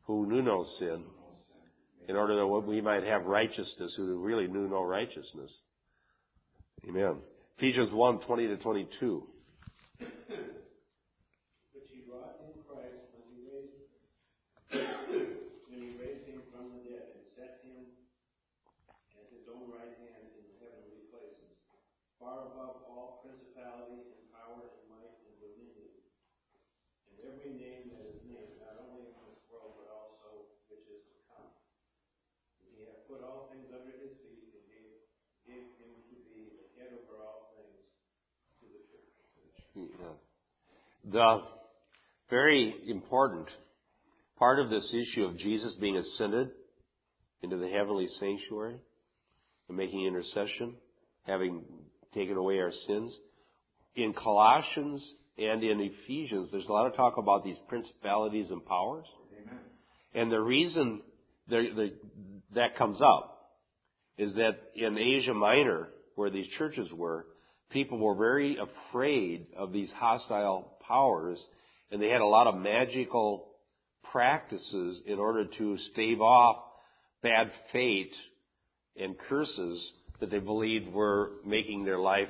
[0.07, 1.03] who knew no sin,
[2.07, 5.51] in order that we might have righteousness, who really knew no righteousness.
[6.87, 7.23] Amen.
[7.57, 9.23] Ephesians 1, 20 to 22.
[9.99, 13.81] which he wrought in Christ when he raised
[15.73, 17.81] when he raised him from the dead and set him
[19.17, 21.57] at his own right hand in the heavenly places,
[22.19, 25.95] far above all principality and power and might and dominion,
[27.11, 31.03] and every name that is named, not only in this world but also which is
[31.07, 31.47] to come.
[32.59, 34.99] And he hath put all things under his feet and gave,
[35.47, 37.87] gave him to be the head over all things
[38.59, 39.15] to the church.
[39.79, 40.19] Yeah.
[41.11, 41.39] The
[42.29, 43.47] very important
[44.39, 46.51] part of this issue of Jesus being ascended
[47.43, 48.77] into the heavenly sanctuary
[49.69, 50.75] and making intercession,
[51.23, 51.63] having
[52.15, 53.15] taken away our sins.
[53.97, 55.03] In Colossians
[55.39, 59.07] and in Ephesians, there's a lot of talk about these principalities and powers.
[59.41, 59.59] Amen.
[60.15, 61.01] And the reason
[61.49, 63.55] that comes up
[64.19, 67.25] is that in Asia Minor, where these churches were,
[67.71, 71.39] people were very afraid of these hostile powers,
[71.91, 73.47] and they had a lot of magical
[74.11, 76.57] practices in order to stave off
[77.23, 78.15] bad fate
[78.97, 79.81] and curses
[80.21, 82.29] that they believed were making their life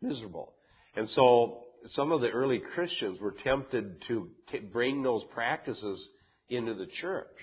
[0.00, 0.52] miserable.
[0.96, 6.06] And so some of the early Christians were tempted to t- bring those practices
[6.48, 7.34] into the church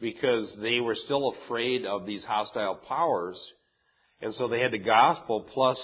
[0.00, 3.38] because they were still afraid of these hostile powers.
[4.20, 5.78] And so they had the gospel plus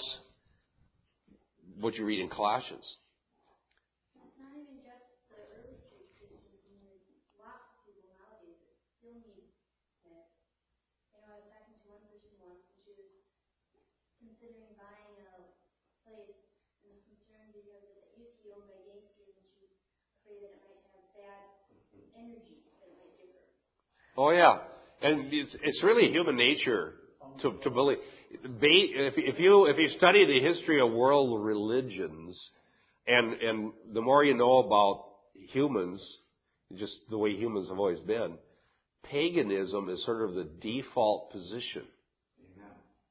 [1.79, 2.87] what you read in Colossians.
[4.15, 8.55] It's not even just the early church Christians, I mean, there's lots of people nowadays
[8.63, 9.51] that still need
[10.07, 10.31] that.
[11.11, 13.11] You know, I was talking to one person once, and she was
[14.23, 15.51] considering buying a
[16.07, 16.39] place,
[16.87, 19.75] and was concerned because it used to be owned by gangsters, and she was
[20.23, 21.43] afraid that it might have bad
[22.15, 23.43] energy that it might give her.
[24.17, 24.57] Oh yeah,
[25.01, 26.93] and it's it's really human nature
[27.41, 27.97] to to believe.
[28.43, 28.59] Ba-
[29.09, 32.37] If if you if you study the history of world religions,
[33.07, 35.05] and and the more you know about
[35.51, 36.01] humans,
[36.77, 38.37] just the way humans have always been,
[39.03, 41.83] paganism is sort of the default position.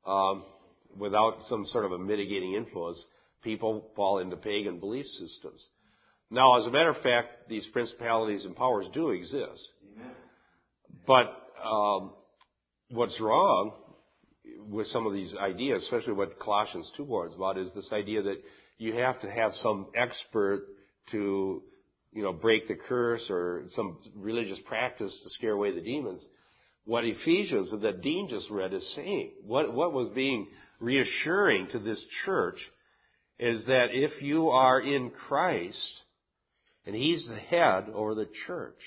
[0.06, 0.44] Um,
[0.98, 2.98] without some sort of a mitigating influence,
[3.42, 5.60] people fall into pagan belief systems.
[6.30, 9.68] Now, as a matter of fact, these principalities and powers do exist.
[9.96, 10.10] Amen.
[11.06, 11.26] But
[11.64, 12.12] um,
[12.90, 13.72] what's wrong
[14.68, 18.36] with some of these ideas, especially what Colossians 2 warns about, is this idea that
[18.78, 20.66] you have to have some expert
[21.10, 21.62] to,
[22.12, 26.22] you know, break the curse or some religious practice to scare away the demons.
[26.84, 30.48] What Ephesians, that Dean just read, is saying, what, what was being
[30.80, 32.58] reassuring to this church
[33.38, 35.76] is that if you are in Christ,
[36.86, 38.78] and He's the head over the church,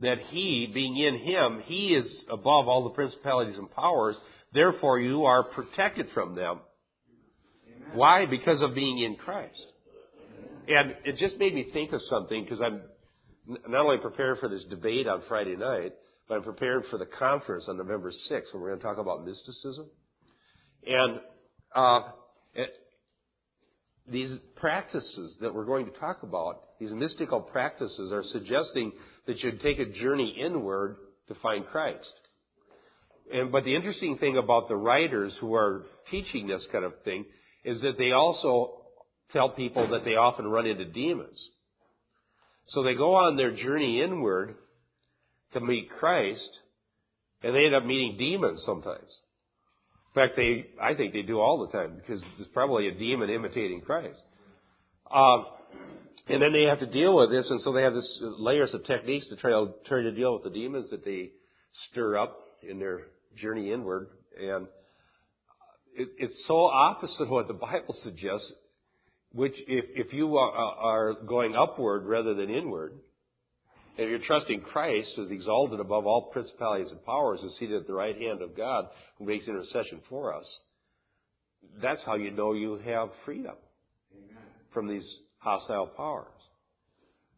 [0.00, 4.16] that He, being in Him, He is above all the principalities and powers,
[4.52, 6.60] therefore you are protected from them.
[7.94, 8.26] Why?
[8.26, 9.60] Because of being in Christ.
[10.68, 12.80] And it just made me think of something because I'm
[13.46, 15.92] not only prepared for this debate on Friday night,
[16.28, 19.24] but I'm prepared for the conference on November 6th when we're going to talk about
[19.24, 19.86] mysticism.
[20.86, 21.20] And
[21.74, 22.00] uh,
[22.54, 22.70] it,
[24.10, 28.92] these practices that we're going to talk about, these mystical practices, are suggesting
[29.26, 30.96] that you take a journey inward
[31.28, 32.12] to find Christ.
[33.32, 37.24] And but the interesting thing about the writers who are teaching this kind of thing
[37.64, 38.82] is that they also
[39.32, 41.38] tell people that they often run into demons.
[42.68, 44.56] So they go on their journey inward
[45.52, 46.48] to meet Christ,
[47.42, 49.08] and they end up meeting demons sometimes.
[50.14, 53.30] In fact, they, I think they do all the time because there's probably a demon
[53.30, 54.20] imitating Christ.
[55.12, 55.46] Um,
[56.28, 58.08] and then they have to deal with this, and so they have this
[58.38, 61.30] layers of techniques to try to try to deal with the demons that they
[61.90, 63.02] stir up in their
[63.36, 64.08] journey inward.
[64.40, 64.66] And
[65.96, 68.50] it, it's so opposite of what the Bible suggests.
[69.32, 72.92] Which, if if you are, are going upward rather than inward,
[73.98, 77.94] and you're trusting Christ as exalted above all principalities and powers and seated at the
[77.94, 78.86] right hand of God
[79.18, 80.44] who makes intercession for us,
[81.80, 83.54] that's how you know you have freedom
[84.14, 84.42] Amen.
[84.72, 85.04] from these
[85.42, 86.26] hostile powers.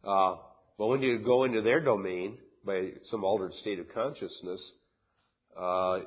[0.03, 0.35] Uh,
[0.77, 4.61] but when you go into their domain by some altered state of consciousness,
[5.59, 5.99] uh,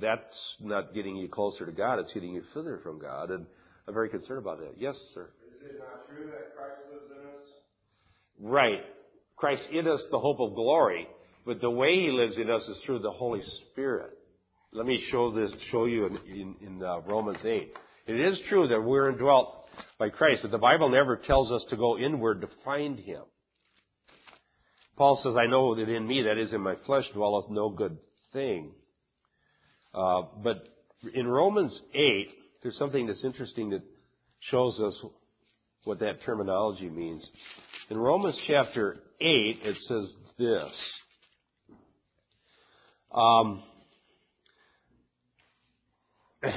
[0.00, 0.22] that's
[0.60, 3.30] not getting you closer to God, it's getting you further from God.
[3.30, 3.46] And
[3.86, 4.74] I'm very concerned about that.
[4.76, 5.28] Yes, sir.
[5.48, 7.44] Is it not true that Christ lives in us?
[8.40, 8.84] Right.
[9.36, 11.06] Christ in us, the hope of glory.
[11.46, 14.10] But the way He lives in us is through the Holy Spirit.
[14.72, 17.72] Let me show this, show you in, in, in uh, Romans 8.
[18.08, 19.57] It is true that we're indwelt
[19.98, 23.22] by Christ, but the Bible never tells us to go inward to find Him.
[24.96, 27.98] Paul says, I know that in me, that is in my flesh, dwelleth no good
[28.32, 28.72] thing.
[29.94, 30.68] Uh, but
[31.14, 32.28] in Romans 8,
[32.62, 33.82] there's something that's interesting that
[34.50, 34.96] shows us
[35.84, 37.24] what that terminology means.
[37.90, 40.72] In Romans chapter 8, it says this.
[43.14, 43.62] Um,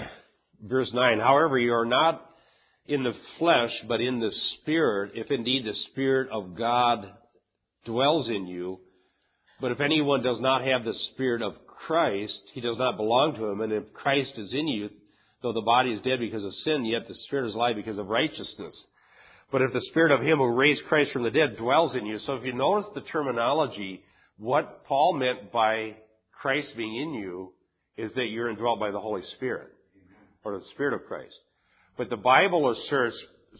[0.64, 2.31] verse 9, however, you are not
[2.88, 7.12] in the flesh, but in the Spirit, if indeed the Spirit of God
[7.86, 8.80] dwells in you.
[9.60, 11.54] But if anyone does not have the Spirit of
[11.88, 13.62] Christ, he does not belong to him.
[13.62, 14.90] And if Christ is in you,
[15.42, 18.08] though the body is dead because of sin, yet the Spirit is alive because of
[18.08, 18.76] righteousness.
[19.52, 22.20] But if the Spirit of Him who raised Christ from the dead dwells in you,
[22.26, 24.02] so if you notice the terminology,
[24.38, 25.98] what Paul meant by
[26.42, 27.54] Christ being in you
[27.98, 29.70] is that you're indwelt by the Holy Spirit,
[30.44, 31.36] or the Spirit of Christ.
[32.02, 33.14] But the Bible asserts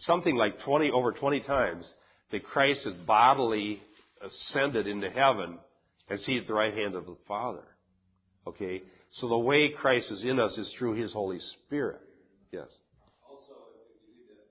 [0.08, 1.86] something like 20, over 20 times
[2.32, 3.80] that Christ is bodily
[4.18, 5.60] ascended into heaven
[6.10, 7.62] and seated at the right hand of the Father.
[8.48, 8.82] Okay?
[9.20, 12.02] So the way Christ is in us is through His Holy Spirit.
[12.52, 12.66] Yes.
[13.30, 14.42] Also, if you need to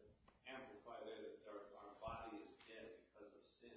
[0.46, 1.18] amplify that,
[1.50, 3.74] our, our body is dead because of sin.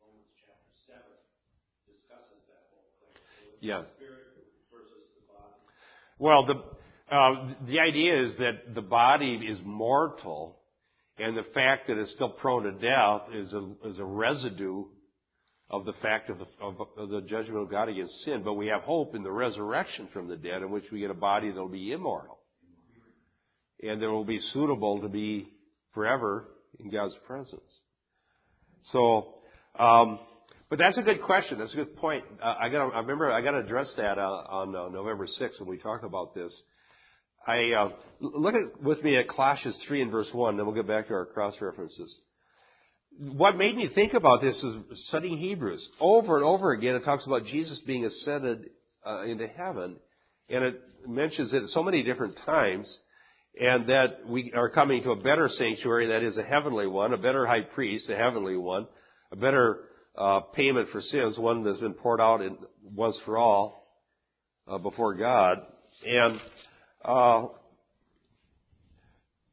[0.00, 0.96] Romans chapter 7
[1.92, 3.12] discusses that whole thing.
[3.20, 3.84] So yeah.
[3.84, 4.32] The spirit
[4.72, 5.60] versus the body.
[6.16, 6.77] Well, the,
[7.10, 10.56] uh, the idea is that the body is mortal,
[11.18, 14.84] and the fact that it's still prone to death is a, is a residue
[15.70, 18.82] of the fact of the, of, the judgment of God against sin, but we have
[18.82, 21.68] hope in the resurrection from the dead in which we get a body that will
[21.68, 22.38] be immortal
[23.82, 25.48] and that will be suitable to be
[25.94, 26.48] forever
[26.80, 27.60] in God's presence.
[28.92, 29.34] So,
[29.78, 30.18] um,
[30.70, 31.58] but that's a good question.
[31.58, 32.24] That's a good point.
[32.42, 32.90] Uh, I got.
[32.90, 36.02] I remember I got to address that uh, on uh, November 6th when we talk
[36.02, 36.52] about this.
[37.46, 37.88] I uh,
[38.20, 40.56] look at with me at Colossians 3 and verse 1.
[40.56, 42.14] Then we'll get back to our cross references
[43.18, 44.76] what made me think about this is
[45.08, 45.86] studying Hebrews.
[46.00, 48.70] Over and over again, it talks about Jesus being ascended
[49.06, 49.96] uh, into heaven,
[50.48, 52.88] and it mentions it so many different times,
[53.60, 57.16] and that we are coming to a better sanctuary, that is a heavenly one, a
[57.16, 58.86] better high priest, a heavenly one,
[59.32, 59.80] a better
[60.16, 62.56] uh, payment for sins, one that's been poured out in,
[62.94, 63.84] once for all
[64.68, 65.58] uh, before God,
[66.06, 66.40] and
[67.04, 67.46] uh,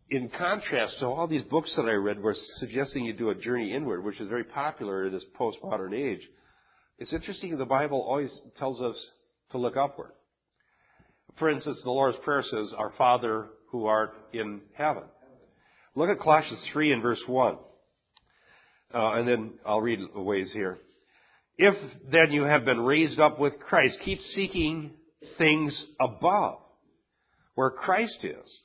[0.09, 3.73] in contrast to all these books that I read were suggesting you do a journey
[3.73, 6.21] inward, which is very popular in this postmodern age,
[6.99, 8.95] it's interesting the Bible always tells us
[9.51, 10.11] to look upward.
[11.37, 15.03] For instance, the Lord's Prayer says, Our Father who art in heaven.
[15.95, 17.55] Look at Colossians 3 and verse 1.
[18.93, 20.77] Uh, and then I'll read a ways here.
[21.57, 21.75] If
[22.11, 24.91] then you have been raised up with Christ, keep seeking
[25.37, 26.59] things above
[27.55, 28.59] where Christ is.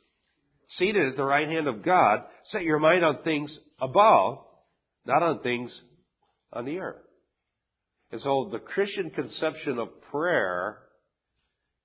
[0.77, 2.21] Seated at the right hand of God,
[2.51, 4.39] set your mind on things above,
[5.05, 5.73] not on things
[6.53, 7.03] on the earth.
[8.13, 10.79] And so the Christian conception of prayer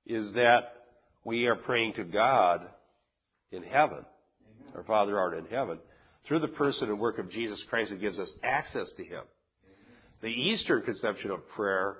[0.05, 0.59] is that
[1.23, 2.61] we are praying to God
[3.51, 4.05] in heaven,
[4.75, 5.79] our Father art in heaven,
[6.27, 9.21] through the person and work of Jesus Christ who gives us access to Him.
[10.21, 11.97] The Eastern conception of prayer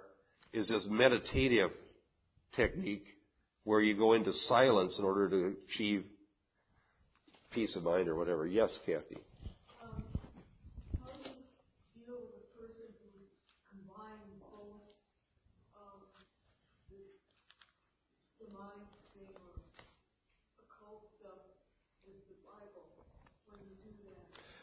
[0.53, 1.71] is this meditative
[2.55, 3.05] technique
[3.65, 6.05] where you go into silence in order to achieve
[7.51, 8.47] peace of mind or whatever.
[8.47, 9.17] Yes, Kathy.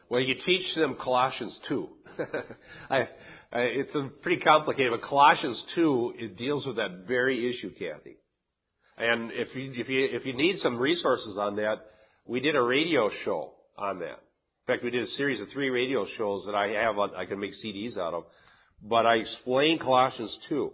[0.08, 1.88] Well, you teach them Colossians 2.
[2.90, 2.96] I,
[3.50, 8.18] I, it's a pretty complicated, but Colossians 2, it deals with that very issue, Kathy.
[9.02, 11.78] And if you, if you, if you need some resources on that,
[12.24, 14.04] we did a radio show on that.
[14.04, 17.24] In fact, we did a series of three radio shows that I have on, I
[17.24, 18.24] can make CDs out of.
[18.80, 20.70] But I explain Colossians 2.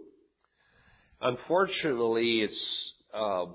[1.21, 3.45] Unfortunately, it's, uh,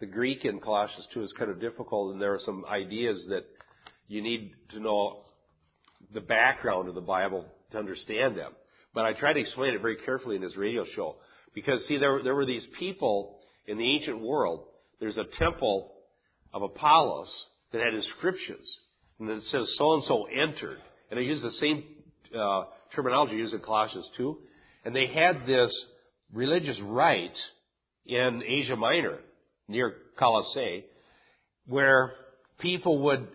[0.00, 3.44] the Greek in Colossians 2 is kind of difficult and there are some ideas that
[4.08, 5.26] you need to know
[6.12, 8.50] the background of the Bible to understand them.
[8.94, 11.18] But I tried to explain it very carefully in this radio show.
[11.54, 13.38] Because see, there, there were these people
[13.72, 14.66] in the ancient world.
[15.00, 15.92] There's a temple
[16.52, 17.28] of Apollos
[17.72, 18.68] that had inscriptions.
[19.18, 20.76] And it says so and so entered.
[21.10, 21.84] And they used the same
[22.38, 22.64] uh,
[22.94, 24.36] terminology used in Colossians 2.
[24.84, 25.72] And they had this
[26.34, 27.30] religious rite
[28.04, 29.20] in Asia Minor,
[29.68, 30.84] near Colossae,
[31.66, 32.12] where
[32.58, 33.26] people would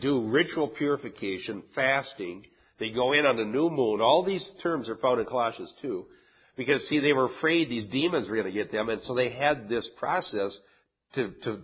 [0.00, 2.42] do ritual purification, fasting.
[2.80, 4.00] They go in on the new moon.
[4.00, 6.06] All these terms are found in Colossians 2.
[6.58, 9.30] Because see, they were afraid these demons were going to get them, and so they
[9.30, 10.50] had this process
[11.14, 11.60] to, to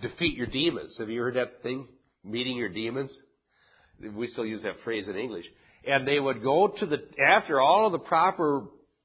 [0.00, 0.94] defeat your demons.
[0.98, 1.86] Have you heard that thing?
[2.24, 3.12] Meeting your demons?
[4.00, 5.44] We still use that phrase in English.
[5.86, 6.96] And they would go to the,
[7.36, 8.64] after all of the proper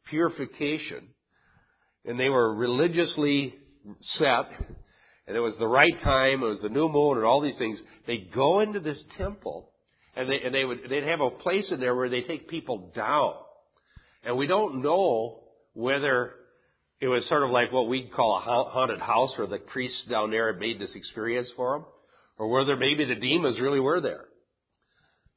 [0.10, 1.10] purification,
[2.06, 3.56] and they were religiously
[4.18, 4.50] set,
[5.28, 7.78] and it was the right time, it was the new moon, and all these things,
[8.08, 9.70] they'd go into this temple,
[10.16, 12.94] and they, and they would, they'd have a place in there where they take people
[12.96, 13.34] down.
[14.30, 15.40] And we don't know
[15.74, 16.34] whether
[17.02, 20.30] it was sort of like what we'd call a haunted house where the priests down
[20.30, 21.86] there had made this experience for them,
[22.38, 24.26] or whether maybe the demons really were there.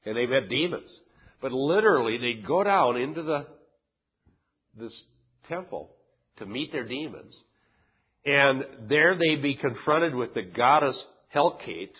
[0.04, 0.90] And they've had demons.
[1.40, 3.46] But literally, they'd go down into the,
[4.78, 4.92] this
[5.48, 5.88] temple
[6.36, 7.34] to meet their demons.
[8.26, 11.02] And there they'd be confronted with the goddess
[11.34, 11.94] Hecate.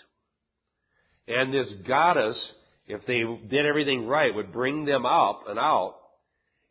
[1.26, 2.36] And this goddess,
[2.86, 5.94] if they did everything right, would bring them up and out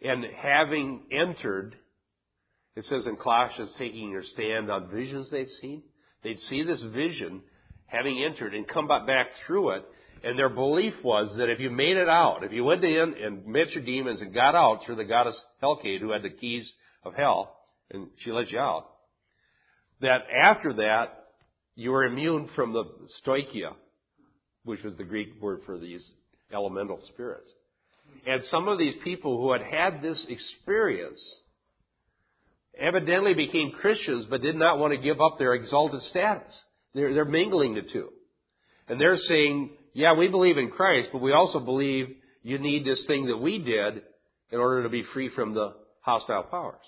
[0.02, 1.76] and having entered,
[2.76, 5.84] it says in Colossians, taking your stand on visions they've seen.
[6.24, 7.42] They'd see this vision,
[7.86, 9.86] having entered, and come back through it.
[10.24, 13.46] And their belief was that if you made it out, if you went in and
[13.46, 16.72] met your demons and got out through the goddess Hecate, who had the keys
[17.04, 17.58] of hell,
[17.92, 18.88] and she let you out,
[20.02, 21.26] that after that,
[21.76, 22.84] you were immune from the
[23.26, 23.74] stoicheia,
[24.64, 26.08] which was the Greek word for these
[26.54, 27.50] elemental spirits.
[28.28, 31.20] And some of these people who had had this experience
[32.80, 36.54] evidently became Christians but did not want to give up their exalted status.
[36.94, 38.10] They're, they're mingling the two.
[38.88, 43.04] And they're saying, yeah, we believe in Christ, but we also believe you need this
[43.08, 44.02] thing that we did
[44.52, 46.82] in order to be free from the hostile powers.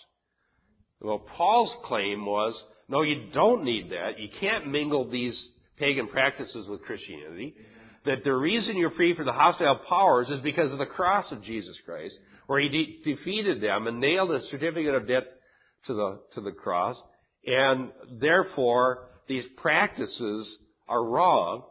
[1.00, 2.54] Well, Paul's claim was,
[2.88, 4.20] no, you don't need that.
[4.20, 5.38] You can't mingle these
[5.78, 7.56] pagan practices with Christianity
[8.06, 11.44] that the reason you're free from the hostile powers is because of the cross of
[11.44, 12.16] Jesus Christ,
[12.48, 15.24] where He de- defeated them and nailed a certificate of debt
[15.88, 16.98] to the, to the cross,
[17.46, 20.48] and therefore these practices
[20.88, 21.64] are wrong,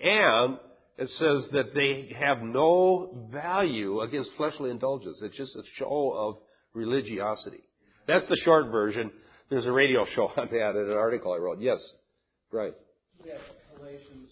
[0.00, 0.58] and
[0.96, 5.18] it says that they have no value against fleshly indulgence.
[5.22, 6.36] It's just a show of
[6.72, 7.64] religiosity.
[8.06, 9.10] That's the short version.
[9.50, 11.60] There's a radio show on that in an article I wrote.
[11.60, 11.78] Yes,
[12.52, 12.74] right.
[13.24, 13.40] Yes,
[13.76, 14.30] Galatians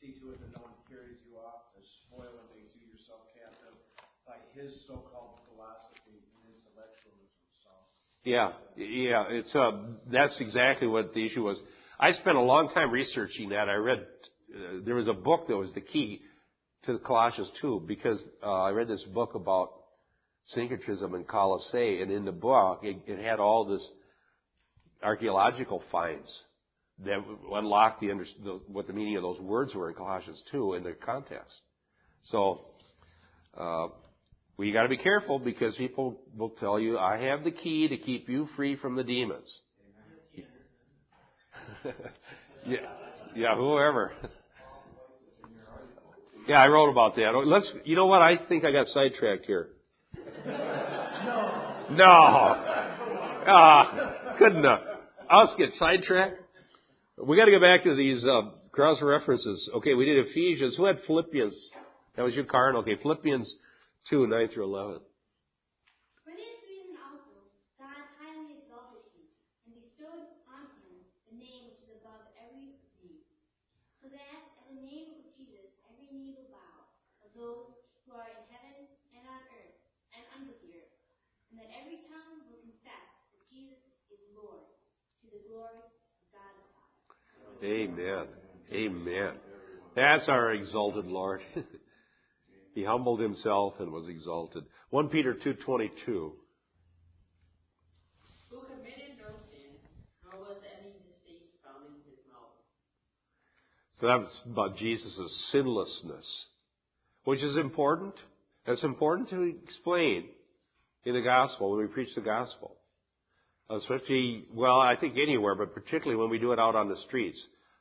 [0.00, 3.20] see to it that no one carries you off to spoil and makes you yourself
[3.36, 3.76] captive
[4.24, 7.28] by his so-called philosophy and intellectualism.
[7.64, 7.70] So.
[8.24, 9.70] Yeah, yeah, it's uh,
[10.10, 11.58] that's exactly what the issue was.
[11.98, 13.68] I spent a long time researching that.
[13.68, 16.20] I read uh, there was a book that was the key
[16.84, 19.72] to the Colossians 2 because uh, I read this book about
[20.54, 23.86] syncretism in Colossae, and in the book it, it had all this
[25.02, 26.28] archaeological finds
[27.04, 27.18] that
[27.52, 28.08] unlocked the,
[28.44, 31.60] the, what the meaning of those words were in Colossians 2 in the context.
[32.24, 32.66] So,
[33.58, 33.88] uh,
[34.60, 37.88] Well, you got to be careful because people will tell you, "I have the key
[37.88, 39.50] to keep you free from the demons."
[42.66, 42.76] yeah,
[43.34, 44.12] yeah, whoever.
[46.46, 47.30] Yeah, I wrote about that.
[47.46, 47.64] Let's.
[47.86, 48.20] You know what?
[48.20, 49.70] I think I got sidetracked here.
[51.92, 52.04] No.
[53.48, 54.80] Ah, good enough.
[55.30, 56.36] I'll get sidetracked.
[57.16, 59.70] We got to go back to these uh, cross references.
[59.76, 60.76] Okay, we did Ephesians.
[60.76, 61.56] Who had Philippians?
[62.16, 62.76] That was your card.
[62.76, 63.50] Okay, Philippians
[64.08, 65.00] two nine through eleven.
[66.24, 69.26] For this reason also, God highly exalted him,
[69.66, 73.24] and bestowed on him the name which is above every name,
[74.00, 76.88] so that at the name of Jesus every knee will bow,
[77.26, 77.74] of those
[78.06, 79.78] who are in heaven and on earth
[80.14, 80.96] and under the earth,
[81.50, 84.66] and that every tongue will confess that Jesus is Lord,
[85.22, 87.66] to the glory of God the Father.
[87.66, 88.26] Amen.
[88.72, 89.32] Amen.
[89.94, 91.42] That's our exalted Lord.
[92.74, 94.64] he humbled himself and was exalted.
[94.90, 96.32] 1 Peter 2:22.
[98.50, 99.78] who committed no sin,
[100.24, 102.58] nor was any deceit found in his mouth.
[104.00, 106.26] So that's about Jesus' sinlessness,
[107.24, 108.14] which is important.
[108.66, 110.28] That's important to explain
[111.04, 112.76] in the gospel when we preach the gospel.
[113.70, 117.40] Especially, well, I think anywhere, but particularly when we do it out on the streets.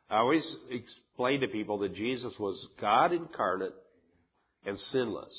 [0.09, 3.73] I always explain to people that Jesus was God incarnate
[4.65, 5.33] and sinless.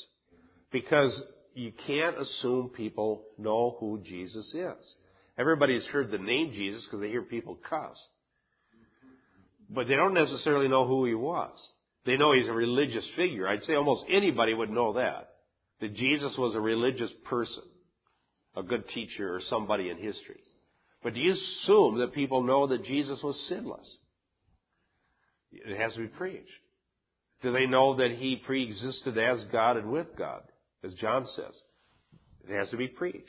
[0.73, 1.19] Because
[1.55, 4.95] you can't assume people know who Jesus is.
[5.39, 7.97] Everybody's heard the name Jesus because they hear people cuss.
[9.69, 11.57] But they don't necessarily know who he was.
[12.07, 13.47] They know he's a religious figure.
[13.47, 15.29] I'd say almost anybody would know that.
[15.81, 17.63] That Jesus was a religious person.
[18.57, 20.41] A good teacher or somebody in history.
[21.03, 23.87] But do you assume that people know that Jesus was sinless?
[25.53, 26.49] It has to be preached.
[27.43, 30.43] Do they know that he pre-existed as God and with God,
[30.85, 31.55] as John says?
[32.49, 33.27] It has to be preached.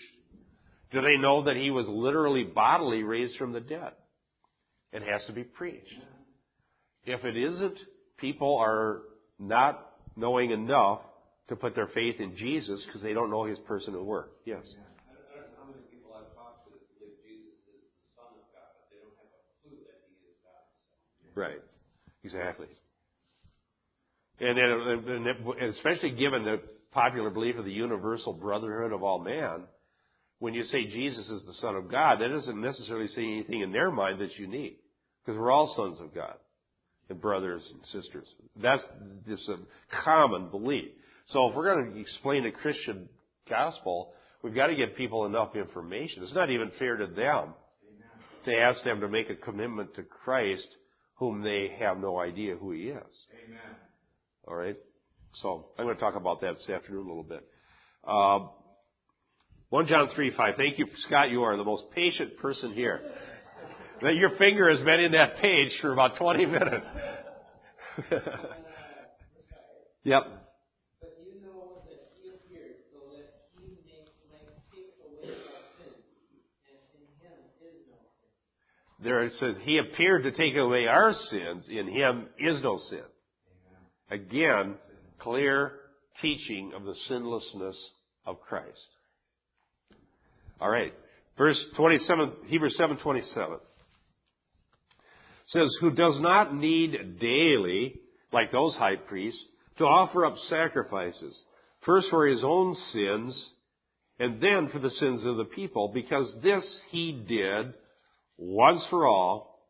[0.92, 3.92] Do they know that he was literally bodily raised from the dead?
[4.92, 5.88] It has to be preached.
[7.06, 7.78] If it isn't,
[8.18, 9.04] people are
[9.40, 9.88] not
[10.18, 11.00] knowing enough
[11.48, 14.32] to put their faith in Jesus because they don't know his person and work.
[14.46, 14.60] Yes.
[14.64, 17.80] I don't, I don't know how many people I've talked to that believe Jesus is
[17.88, 20.64] the Son of God, but they don't have a clue that he is God
[21.24, 21.40] himself.
[21.40, 21.64] Right.
[22.24, 22.68] Exactly.
[24.42, 26.62] And, then, especially given the
[26.92, 29.66] popular belief of the universal brotherhood of all man,
[30.40, 33.72] when you say Jesus is the Son of God, that doesn't necessarily say anything in
[33.72, 34.80] their mind that's unique.
[35.24, 36.34] Because we're all sons of God
[37.10, 38.26] and brothers and sisters.
[38.60, 38.82] That's
[39.28, 39.58] just a
[40.04, 40.90] common belief.
[41.28, 43.08] So if we're going to explain the Christian
[43.48, 46.24] gospel, we've got to give people enough information.
[46.24, 47.54] It's not even fair to them
[48.46, 50.68] to ask them to make a commitment to Christ
[51.16, 53.14] whom they have no idea who he is.
[53.46, 53.76] Amen.
[54.48, 54.78] All right?
[55.42, 57.48] So I'm going to talk about that this afternoon a little bit.
[58.06, 58.48] Uh,
[59.70, 60.54] 1 John 3, 5.
[60.58, 61.30] Thank you, Scott.
[61.30, 63.02] You are the most patient person here.
[64.02, 66.86] That Your finger has been in that page for about 20 minutes.
[70.04, 70.24] yep.
[71.00, 71.84] But you know
[72.20, 76.04] he appeared so that he may, might take away our sins,
[76.66, 79.04] and in him is no sin.
[79.04, 81.68] There it says, He appeared to take away our sins.
[81.70, 83.04] In Him is no sin.
[84.12, 84.76] Again,
[85.20, 85.72] clear
[86.22, 87.78] teaching of the sinlessness
[88.26, 88.68] of Christ.
[90.60, 90.94] All right.
[91.38, 93.60] Verse 27, Hebrews 7:27
[95.48, 98.00] says, "Who does not need daily,
[98.32, 99.44] like those high priests,
[99.78, 101.46] to offer up sacrifices,
[101.82, 103.54] first for his own sins,
[104.20, 107.74] and then for the sins of the people, because this he did
[108.38, 109.68] once for all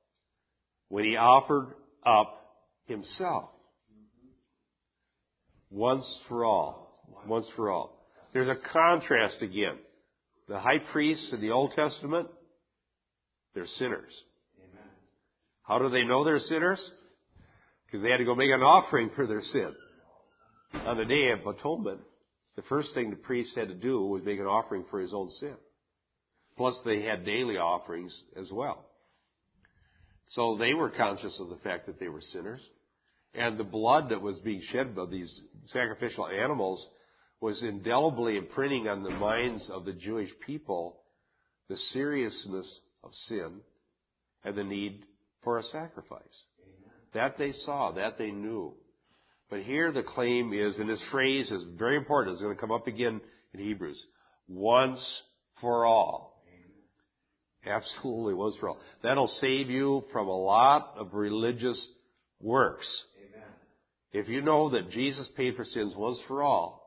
[0.89, 1.73] when he offered
[2.03, 3.51] up himself.
[5.71, 7.01] Once for all.
[7.27, 7.97] Once for all.
[8.33, 9.77] There's a contrast again.
[10.47, 12.27] The high priests in the Old Testament,
[13.55, 14.11] they're sinners.
[15.63, 16.79] How do they know they're sinners?
[17.85, 19.73] Because they had to go make an offering for their sin.
[20.73, 21.99] On the Day of Atonement,
[22.55, 25.29] the first thing the priest had to do was make an offering for his own
[25.39, 25.55] sin.
[26.57, 28.85] Plus they had daily offerings as well.
[30.31, 32.61] So they were conscious of the fact that they were sinners.
[33.33, 35.31] And the blood that was being shed by these
[35.67, 36.85] sacrificial animals
[37.39, 40.97] was indelibly imprinting on the minds of the Jewish people
[41.69, 42.67] the seriousness
[43.03, 43.61] of sin
[44.43, 45.03] and the need
[45.43, 46.21] for a sacrifice.
[47.13, 48.73] That they saw, that they knew.
[49.49, 52.71] But here the claim is, and this phrase is very important, it's going to come
[52.71, 53.21] up again
[53.53, 54.01] in Hebrews.
[54.47, 54.99] Once
[55.59, 56.43] for all.
[57.65, 58.79] Absolutely once for all.
[59.03, 61.79] That'll save you from a lot of religious
[62.39, 62.87] works.
[64.13, 66.81] If you know that Jesus paid for sins once for all,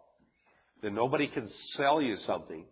[0.83, 2.66] then nobody can sell you something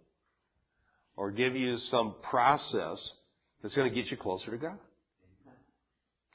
[1.16, 2.98] or give you some process
[3.62, 4.78] that's going to get you closer to God.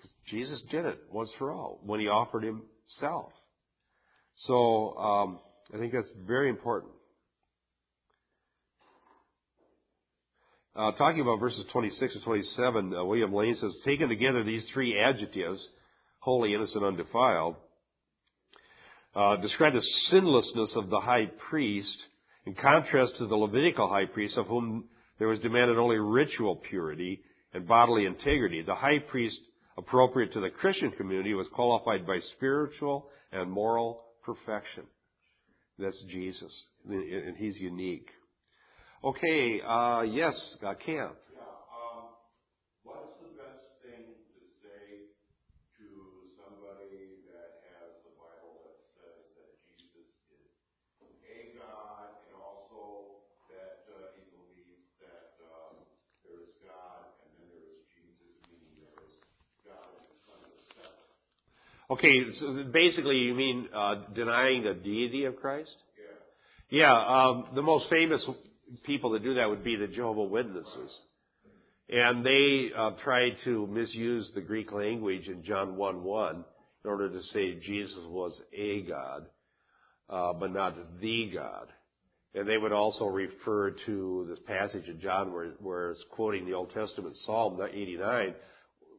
[0.01, 3.32] 'Cause Jesus did it once for all when he offered himself.
[4.45, 5.39] So um,
[5.74, 6.93] I think that's very important.
[10.76, 14.99] Uh, talking about verses 26 and 27, uh, William Lane says, taken together these three
[14.99, 15.68] adjectives,
[16.20, 17.55] holy, innocent, undefiled,
[19.18, 21.97] uh, describe the sinlessness of the high priest
[22.45, 24.86] in contrast to the Levitical high priest of whom
[25.20, 27.22] there was demanded only ritual purity
[27.53, 28.61] and bodily integrity.
[28.61, 29.39] The high priest
[29.78, 34.84] appropriate to the Christian community was qualified by spiritual and moral perfection.
[35.80, 36.53] That's Jesus,
[36.89, 38.09] and he's unique.
[39.03, 40.34] Okay, uh, yes,
[40.65, 41.13] uh, Cam.
[41.30, 42.18] Yeah, um,
[42.82, 45.13] what's the best thing to say
[45.78, 45.88] to
[46.34, 50.49] somebody that has the Bible that says that Jesus is
[51.30, 53.22] a God and also
[53.53, 55.78] that uh, he believes that um,
[56.26, 59.13] there is God and then there is Jesus, meaning there is
[59.61, 61.13] God and the Son are separate?
[61.89, 65.71] Okay, so basically you mean uh, denying the deity of Christ?
[66.69, 66.79] Yeah.
[66.79, 68.25] Yeah, um, the most famous
[68.85, 70.91] people that do that would be the Jehovah Witnesses.
[71.89, 76.35] And they uh, try to misuse the Greek language in John 1 1
[76.83, 79.25] in order to say Jesus was a God,
[80.09, 81.67] uh, but not the God.
[82.35, 86.53] And they would also refer to this passage in John where, where it's quoting the
[86.53, 88.35] Old Testament Psalm 89,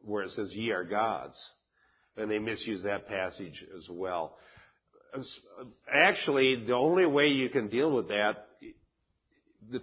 [0.03, 1.35] where it says, Ye are gods.
[2.19, 4.35] And they misuse that passage as well.
[5.91, 8.45] Actually, the only way you can deal with that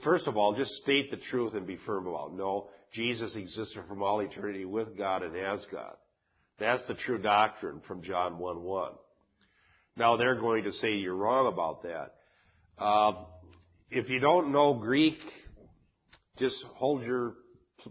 [0.02, 2.36] first of all, just state the truth and be firm about it.
[2.36, 5.94] No, Jesus existed from all eternity with God and as God.
[6.58, 8.92] That's the true doctrine from John 1 1.
[9.96, 12.14] Now they're going to say you're wrong about that.
[12.82, 13.24] Uh,
[13.90, 15.18] if you don't know Greek,
[16.38, 17.34] just hold your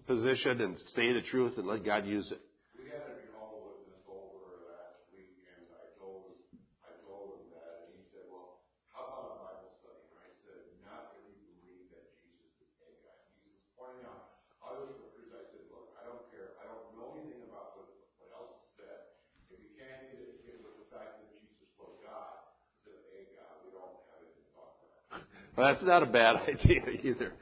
[0.08, 2.41] position and say the truth and let God use it.
[2.76, 6.36] We had a Jehovah Witness over last week, and I told
[6.84, 10.30] I told him that, and he said, "Well, how about a Bible study?" And I
[10.43, 14.91] said, "Not if you believe that Jesus is a God." He was pointing out other
[14.93, 15.32] scriptures.
[15.32, 16.60] I said, "Look, I don't care.
[16.60, 17.89] I don't know anything about what
[18.20, 19.00] what else is said.
[19.48, 22.52] If you can't get it get with the fact that Jesus was God
[22.84, 26.08] instead of a God, we don't have anything to talk about." Well, that's not a
[26.08, 27.34] bad idea either.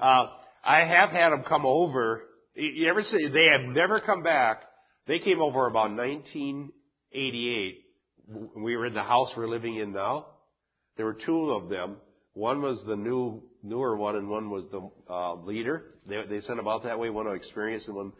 [0.00, 0.26] Uh,
[0.64, 2.22] I have had them come over.
[2.54, 3.28] You ever see?
[3.28, 4.62] They have never come back.
[5.06, 7.78] They came over about 1988.
[8.56, 10.26] We were in the house we're living in now.
[10.96, 11.96] There were two of them.
[12.34, 15.84] One was the new, newer one, and one was the uh, leader.
[16.06, 18.12] They, they sent them out that way, one experienced and one.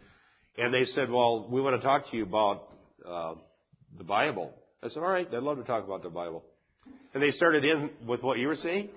[0.59, 2.69] And they said, "Well, we want to talk to you about
[3.09, 3.35] uh,
[3.97, 4.53] the Bible."
[4.83, 6.45] I said, "All right, I'd love to talk about the Bible."
[7.15, 8.91] And they started in with what you were saying,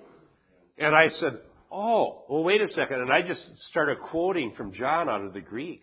[0.77, 1.39] and I said,
[1.71, 3.01] Oh, well, wait a second.
[3.01, 5.81] And I just started quoting from John out of the Greek.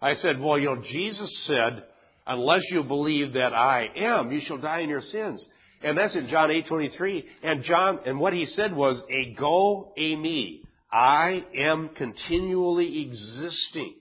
[0.00, 1.82] I said, well, you know, Jesus said,
[2.26, 5.44] unless you believe that I am, you shall die in your sins.
[5.82, 7.24] And that's in John 8:23.
[7.42, 10.62] And John, and what he said was, "A go, a me.
[10.92, 13.94] I am continually existing.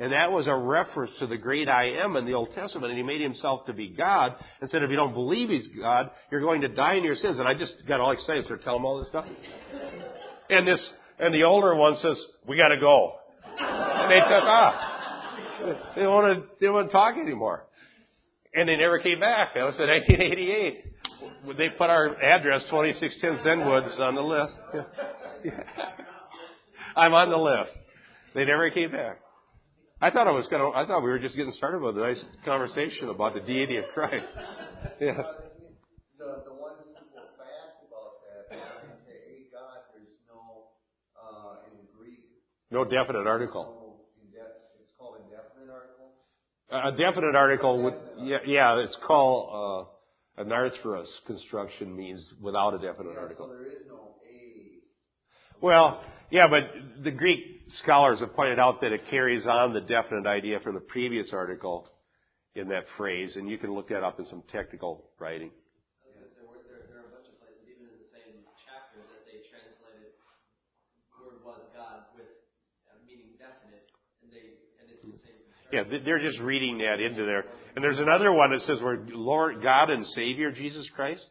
[0.00, 2.90] And that was a reference to the great I am in the Old Testament.
[2.90, 6.10] And he made himself to be God and said, if you don't believe he's God,
[6.32, 7.38] you're going to die in your sins.
[7.38, 9.24] And I just got all excited, started tell him all this stuff.
[10.50, 10.80] And this,
[11.20, 12.18] and the older one says,
[12.48, 13.12] we gotta go.
[13.56, 14.74] And they took off.
[14.76, 17.64] Ah, they don't want to, they don't want to talk anymore.
[18.52, 19.54] And they never came back.
[19.54, 20.84] That was in 1988.
[21.56, 24.54] They put our address, 2610 Zenwoods, on the list.
[25.44, 25.52] Yeah.
[26.96, 27.70] I'm on the list.
[28.34, 29.18] They never came back.
[30.04, 32.22] I thought I was gonna, I thought we were just getting started with a nice
[32.44, 34.26] conversation about the deity of Christ.
[35.00, 35.16] Yeah.
[36.18, 38.52] The, the ones who go about that,
[39.08, 40.68] say, God, there's no,
[41.16, 42.20] uh, in Greek,
[42.70, 43.96] No definite article.
[44.78, 46.12] it's called indefinite article?
[46.70, 49.88] A definite article would, yeah, yeah it's called,
[50.38, 53.46] uh, anarthrous construction means without a definite Yeah, article.
[53.48, 58.92] So there is no a, Well, yeah, but the Greek scholars have pointed out that
[58.92, 61.88] it carries on the definite idea from the previous article
[62.54, 65.50] in that phrase, and you can look that up in some technical writing.
[66.04, 69.26] There were, there, there are a bunch of places, even in the same chapter, that
[69.26, 70.14] they translated
[71.18, 72.30] word was God with
[73.02, 73.90] meaning definite,
[74.22, 75.40] and they, and it's the same.
[75.72, 77.50] Yeah, th- they're just reading that into there.
[77.74, 81.26] And there's another one that says where Lord God and Savior Jesus Christ.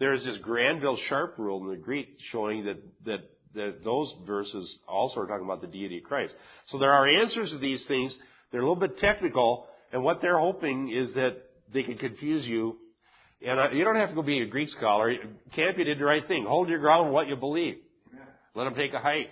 [0.00, 3.18] There's this Granville Sharp rule in the Greek showing that, that,
[3.54, 6.34] that those verses also are talking about the deity of Christ.
[6.70, 8.14] So there are answers to these things.
[8.50, 11.36] They're a little bit technical, and what they're hoping is that
[11.72, 12.76] they can confuse you
[13.40, 15.14] And uh, you don't have to go be a Greek scholar.
[15.54, 16.44] Campion did the right thing.
[16.48, 17.76] Hold your ground on what you believe.
[18.54, 19.30] Let them take a hike.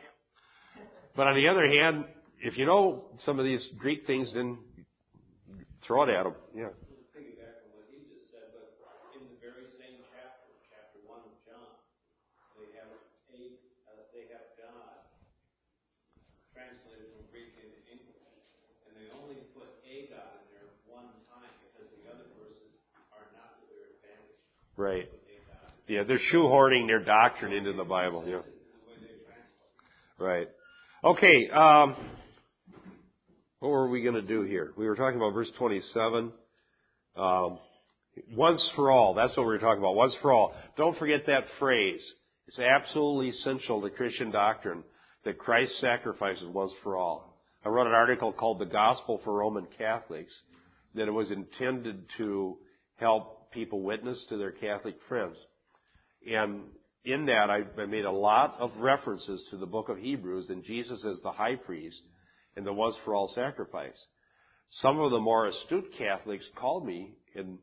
[1.16, 2.04] But on the other hand,
[2.38, 4.58] if you know some of these Greek things, then
[5.84, 6.34] throw it at them.
[6.54, 6.70] Yeah.
[7.10, 8.70] Piggyback on what he just said, but
[9.18, 11.74] in the very same chapter, chapter one of John,
[12.60, 13.00] they have a,
[13.90, 15.08] uh, they have God
[16.52, 18.22] translated from Greek into English,
[18.86, 22.76] and they only put a God in there one time because the other verses
[23.10, 24.44] are not to their advantage.
[24.76, 25.08] Right.
[25.88, 28.24] Yeah, they're shoehorning their doctrine into the Bible.
[28.26, 28.40] Yeah.
[30.18, 30.48] Right.
[31.04, 31.48] Okay.
[31.50, 31.96] Um,
[33.60, 34.72] what were we going to do here?
[34.76, 36.32] We were talking about verse 27.
[37.16, 37.58] Um,
[38.34, 39.14] once for all.
[39.14, 39.94] That's what we were talking about.
[39.94, 40.54] Once for all.
[40.76, 42.00] Don't forget that phrase.
[42.48, 44.82] It's absolutely essential to Christian doctrine
[45.24, 47.38] that Christ's sacrifice is once for all.
[47.64, 50.32] I wrote an article called The Gospel for Roman Catholics
[50.94, 52.56] that it was intended to
[52.96, 55.36] help people witness to their Catholic friends.
[56.30, 56.60] And
[57.04, 61.02] in that, I, made a lot of references to the book of Hebrews and Jesus
[61.08, 62.00] as the high priest
[62.56, 63.98] and the once for all sacrifice.
[64.82, 67.58] Some of the more astute Catholics called me and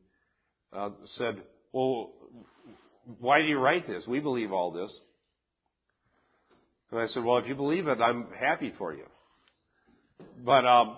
[0.76, 1.42] uh, said,
[1.72, 2.12] Well,
[3.20, 4.02] why do you write this?
[4.08, 4.90] We believe all this.
[6.90, 9.04] And I said, Well, if you believe it, I'm happy for you.
[10.44, 10.96] But um,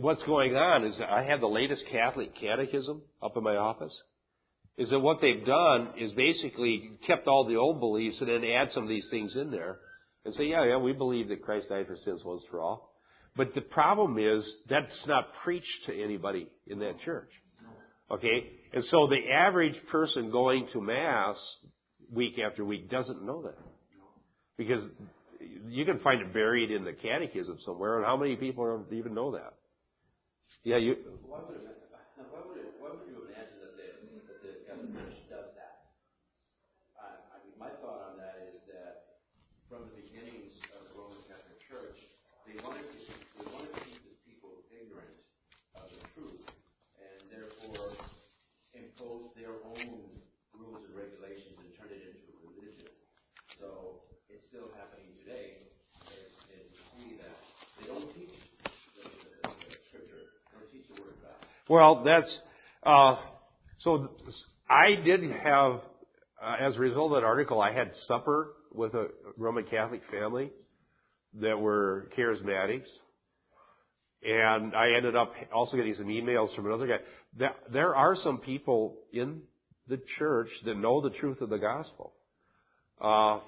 [0.00, 3.92] what's going on is I have the latest Catholic catechism up in my office
[4.78, 8.68] is that what they've done is basically kept all the old beliefs and then add
[8.72, 9.78] some of these things in there
[10.24, 12.94] and say, yeah, yeah, we believe that Christ died for sins once for all.
[13.36, 17.30] But the problem is that's not preached to anybody in that church.
[18.10, 18.50] Okay?
[18.72, 21.36] And so the average person going to Mass
[22.12, 23.58] week after week doesn't know that.
[24.56, 24.82] Because
[25.68, 29.32] you can find it buried in the catechism somewhere, and how many people even know
[29.32, 29.54] that?
[30.60, 30.92] Yeah, you,
[31.24, 31.64] Why would, it,
[32.80, 33.88] why would, you imagine that the,
[34.28, 35.88] that the Catholic Church does that?
[37.00, 39.24] I, I mean, my thought on that is that
[39.72, 41.96] from the beginnings of the Roman Catholic Church,
[42.44, 42.98] they wanted to,
[43.40, 45.16] they wanted to keep the people ignorant
[45.80, 46.44] of the truth,
[46.98, 47.96] and therefore
[48.76, 50.12] impose their own
[50.52, 52.92] rules and regulations and turn it into a religion.
[53.56, 55.72] So it's still happening today.
[56.10, 57.38] Is, is to see that
[57.78, 58.34] they don't teach
[58.98, 59.06] the, the,
[59.46, 61.59] the scripture, they don't teach the word of God.
[61.70, 62.36] Well, that's
[62.84, 63.14] uh,
[63.78, 64.10] so.
[64.68, 65.74] I didn't have,
[66.44, 69.06] uh, as a result of that article, I had supper with a
[69.36, 70.50] Roman Catholic family
[71.40, 72.88] that were charismatics,
[74.24, 76.98] and I ended up also getting some emails from another guy.
[77.38, 79.42] There, there are some people in
[79.86, 82.14] the church that know the truth of the gospel,
[83.00, 83.38] uh,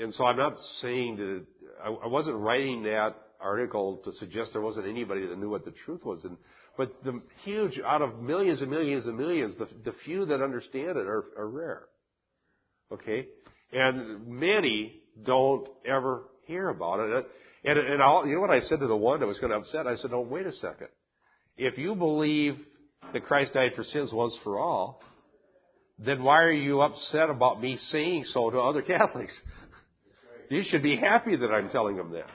[0.00, 1.44] and so I'm not saying that
[1.84, 5.74] I, I wasn't writing that article to suggest there wasn't anybody that knew what the
[5.84, 6.24] truth was.
[6.24, 6.38] And
[6.76, 10.96] but the huge, out of millions and millions and millions, the, the few that understand
[10.96, 11.82] it are, are rare.
[12.92, 13.26] Okay?
[13.72, 17.26] And many don't ever hear about it.
[17.64, 19.86] And, and you know what I said to the one that was going to upset?
[19.86, 20.88] I said, no, wait a second.
[21.56, 22.56] If you believe
[23.12, 25.00] that Christ died for sins once for all,
[25.98, 29.32] then why are you upset about me saying so to other Catholics?
[30.50, 32.26] You should be happy that I'm telling them that.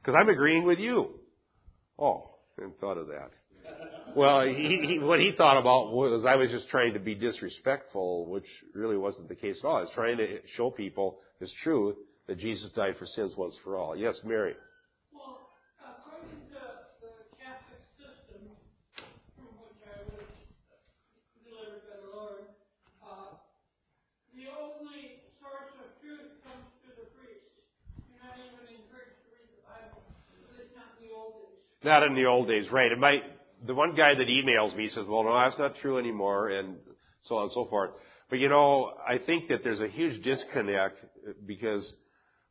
[0.00, 1.10] Because I'm agreeing with you.
[1.98, 3.30] Oh, I hadn't thought of that.
[4.16, 8.24] Well, he, he, what he thought about was I was just trying to be disrespectful,
[8.30, 9.76] which really wasn't the case at all.
[9.76, 11.96] I was trying to show people this truth
[12.26, 13.94] that Jesus died for sins once for all.
[13.94, 14.54] Yes, Mary.
[15.12, 15.52] Well,
[15.84, 16.64] according to
[17.04, 18.56] the Catholic system,
[19.36, 20.24] from which I was
[21.44, 22.48] delivered by the Lord,
[23.04, 23.36] uh,
[24.32, 27.52] the only source of truth comes the priest.
[28.08, 31.84] You're not even encouraged to read the Bible, at least not in the old days.
[31.84, 32.90] Not in the old days, right.
[32.90, 33.20] And my,
[33.66, 36.76] the one guy that emails me says, well, no, that's not true anymore, and
[37.24, 37.90] so on and so forth.
[38.30, 40.98] But you know, I think that there's a huge disconnect
[41.46, 41.84] because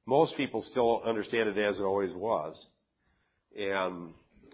[0.06, 2.56] most people still understand it as it always was.
[3.58, 4.14] And,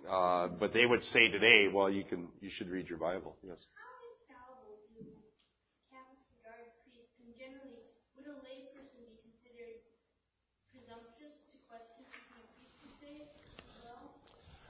[0.09, 3.35] uh, but they would say today, well, you can, you should read your Bible.
[3.45, 3.57] Yes.
[3.75, 3.89] How
[4.25, 5.05] infallible do
[5.89, 7.85] Catholics regard priests, and generally,
[8.17, 9.81] would a layperson be considered
[10.73, 13.41] presumptuous to question something a priest would say as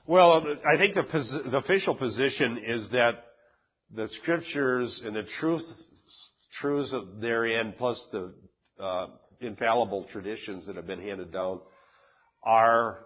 [0.08, 0.44] well?
[0.68, 3.12] I think the, the official position is that
[3.94, 5.64] the scriptures and the truth,
[6.60, 8.34] truths of therein, plus the
[8.82, 9.08] uh,
[9.40, 11.60] infallible traditions that have been handed down,
[12.44, 13.06] are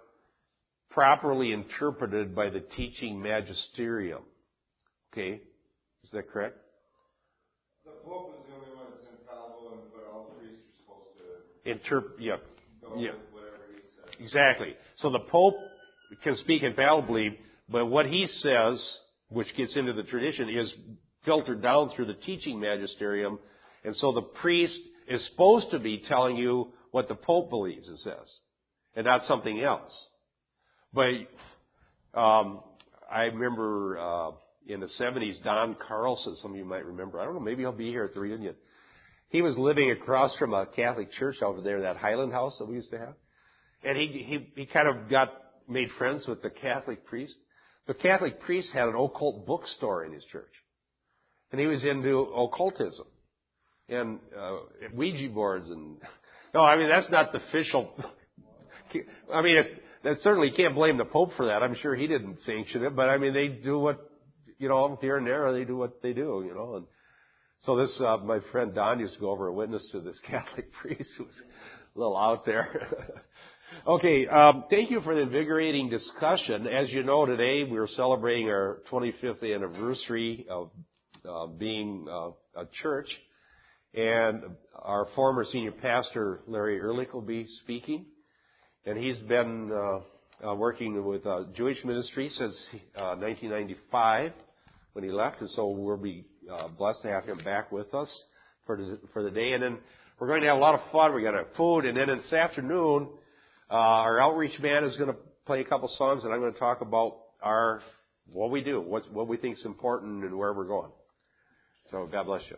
[0.92, 4.22] properly interpreted by the teaching magisterium.
[5.12, 5.42] Okay,
[6.04, 6.58] is that correct?
[7.86, 11.12] The Pope is the only one that's infallible, and but all the priests are supposed
[11.18, 12.20] to interpret.
[12.20, 12.36] yeah,
[12.82, 13.12] go yeah.
[13.12, 14.16] with whatever he says.
[14.20, 14.76] Exactly.
[14.98, 15.56] So the Pope
[16.24, 17.38] can speak infallibly,
[17.70, 18.82] but what he says,
[19.30, 20.74] which gets into the tradition, is
[21.26, 23.40] filtered down through the teaching magisterium.
[23.84, 24.78] And so the priest
[25.08, 28.28] is supposed to be telling you what the Pope believes it says,
[28.96, 29.92] and not something else.
[30.94, 31.12] But
[32.20, 32.62] um,
[33.12, 34.32] I remember uh,
[34.68, 37.20] in the 70s, Don Carlson, some of you might remember.
[37.20, 38.56] I don't know, maybe he'll be here at the reunion.
[39.30, 42.76] He was living across from a Catholic church over there, that Highland house that we
[42.76, 43.14] used to have.
[43.84, 45.30] And he, he, he kind of got,
[45.68, 47.34] made friends with the Catholic priest.
[47.88, 50.52] The Catholic priest had an occult bookstore in his church.
[51.52, 53.06] And he was into occultism
[53.88, 54.58] and uh,
[54.94, 55.98] Ouija boards and
[56.54, 57.92] no, I mean that's not the official.
[59.34, 59.70] I mean, it's,
[60.04, 61.62] that certainly can't blame the Pope for that.
[61.62, 64.10] I'm sure he didn't sanction it, but I mean they do what
[64.58, 66.78] you know here and there they do what they do, you know.
[66.78, 66.86] And
[67.66, 70.72] so this uh, my friend Don used to go over and witness to this Catholic
[70.74, 71.34] priest who was
[71.96, 72.88] a little out there.
[73.88, 76.68] okay, um, thank you for the invigorating discussion.
[76.68, 80.72] As you know, today we're celebrating our 25th anniversary of
[81.28, 83.08] uh, being uh, a church.
[83.94, 84.44] And
[84.78, 88.06] our former senior pastor, Larry Ehrlich, will be speaking.
[88.86, 92.56] And he's been uh, uh, working with uh, Jewish ministry since
[92.94, 94.34] 1995 uh,
[94.94, 95.40] when he left.
[95.42, 96.26] And so we'll be
[96.78, 98.10] blessed to have him back with us
[98.66, 99.54] for the, for the day.
[99.54, 99.78] And then
[100.20, 101.12] we're going to have a lot of fun.
[101.12, 101.86] To have food.
[101.86, 103.08] And then this afternoon,
[103.70, 106.60] Uh, our outreach band is going to play a couple songs, and I'm going to
[106.60, 107.82] talk about our
[108.32, 110.92] what we do, what we think is important, and where we're going.
[111.92, 112.58] So God bless you.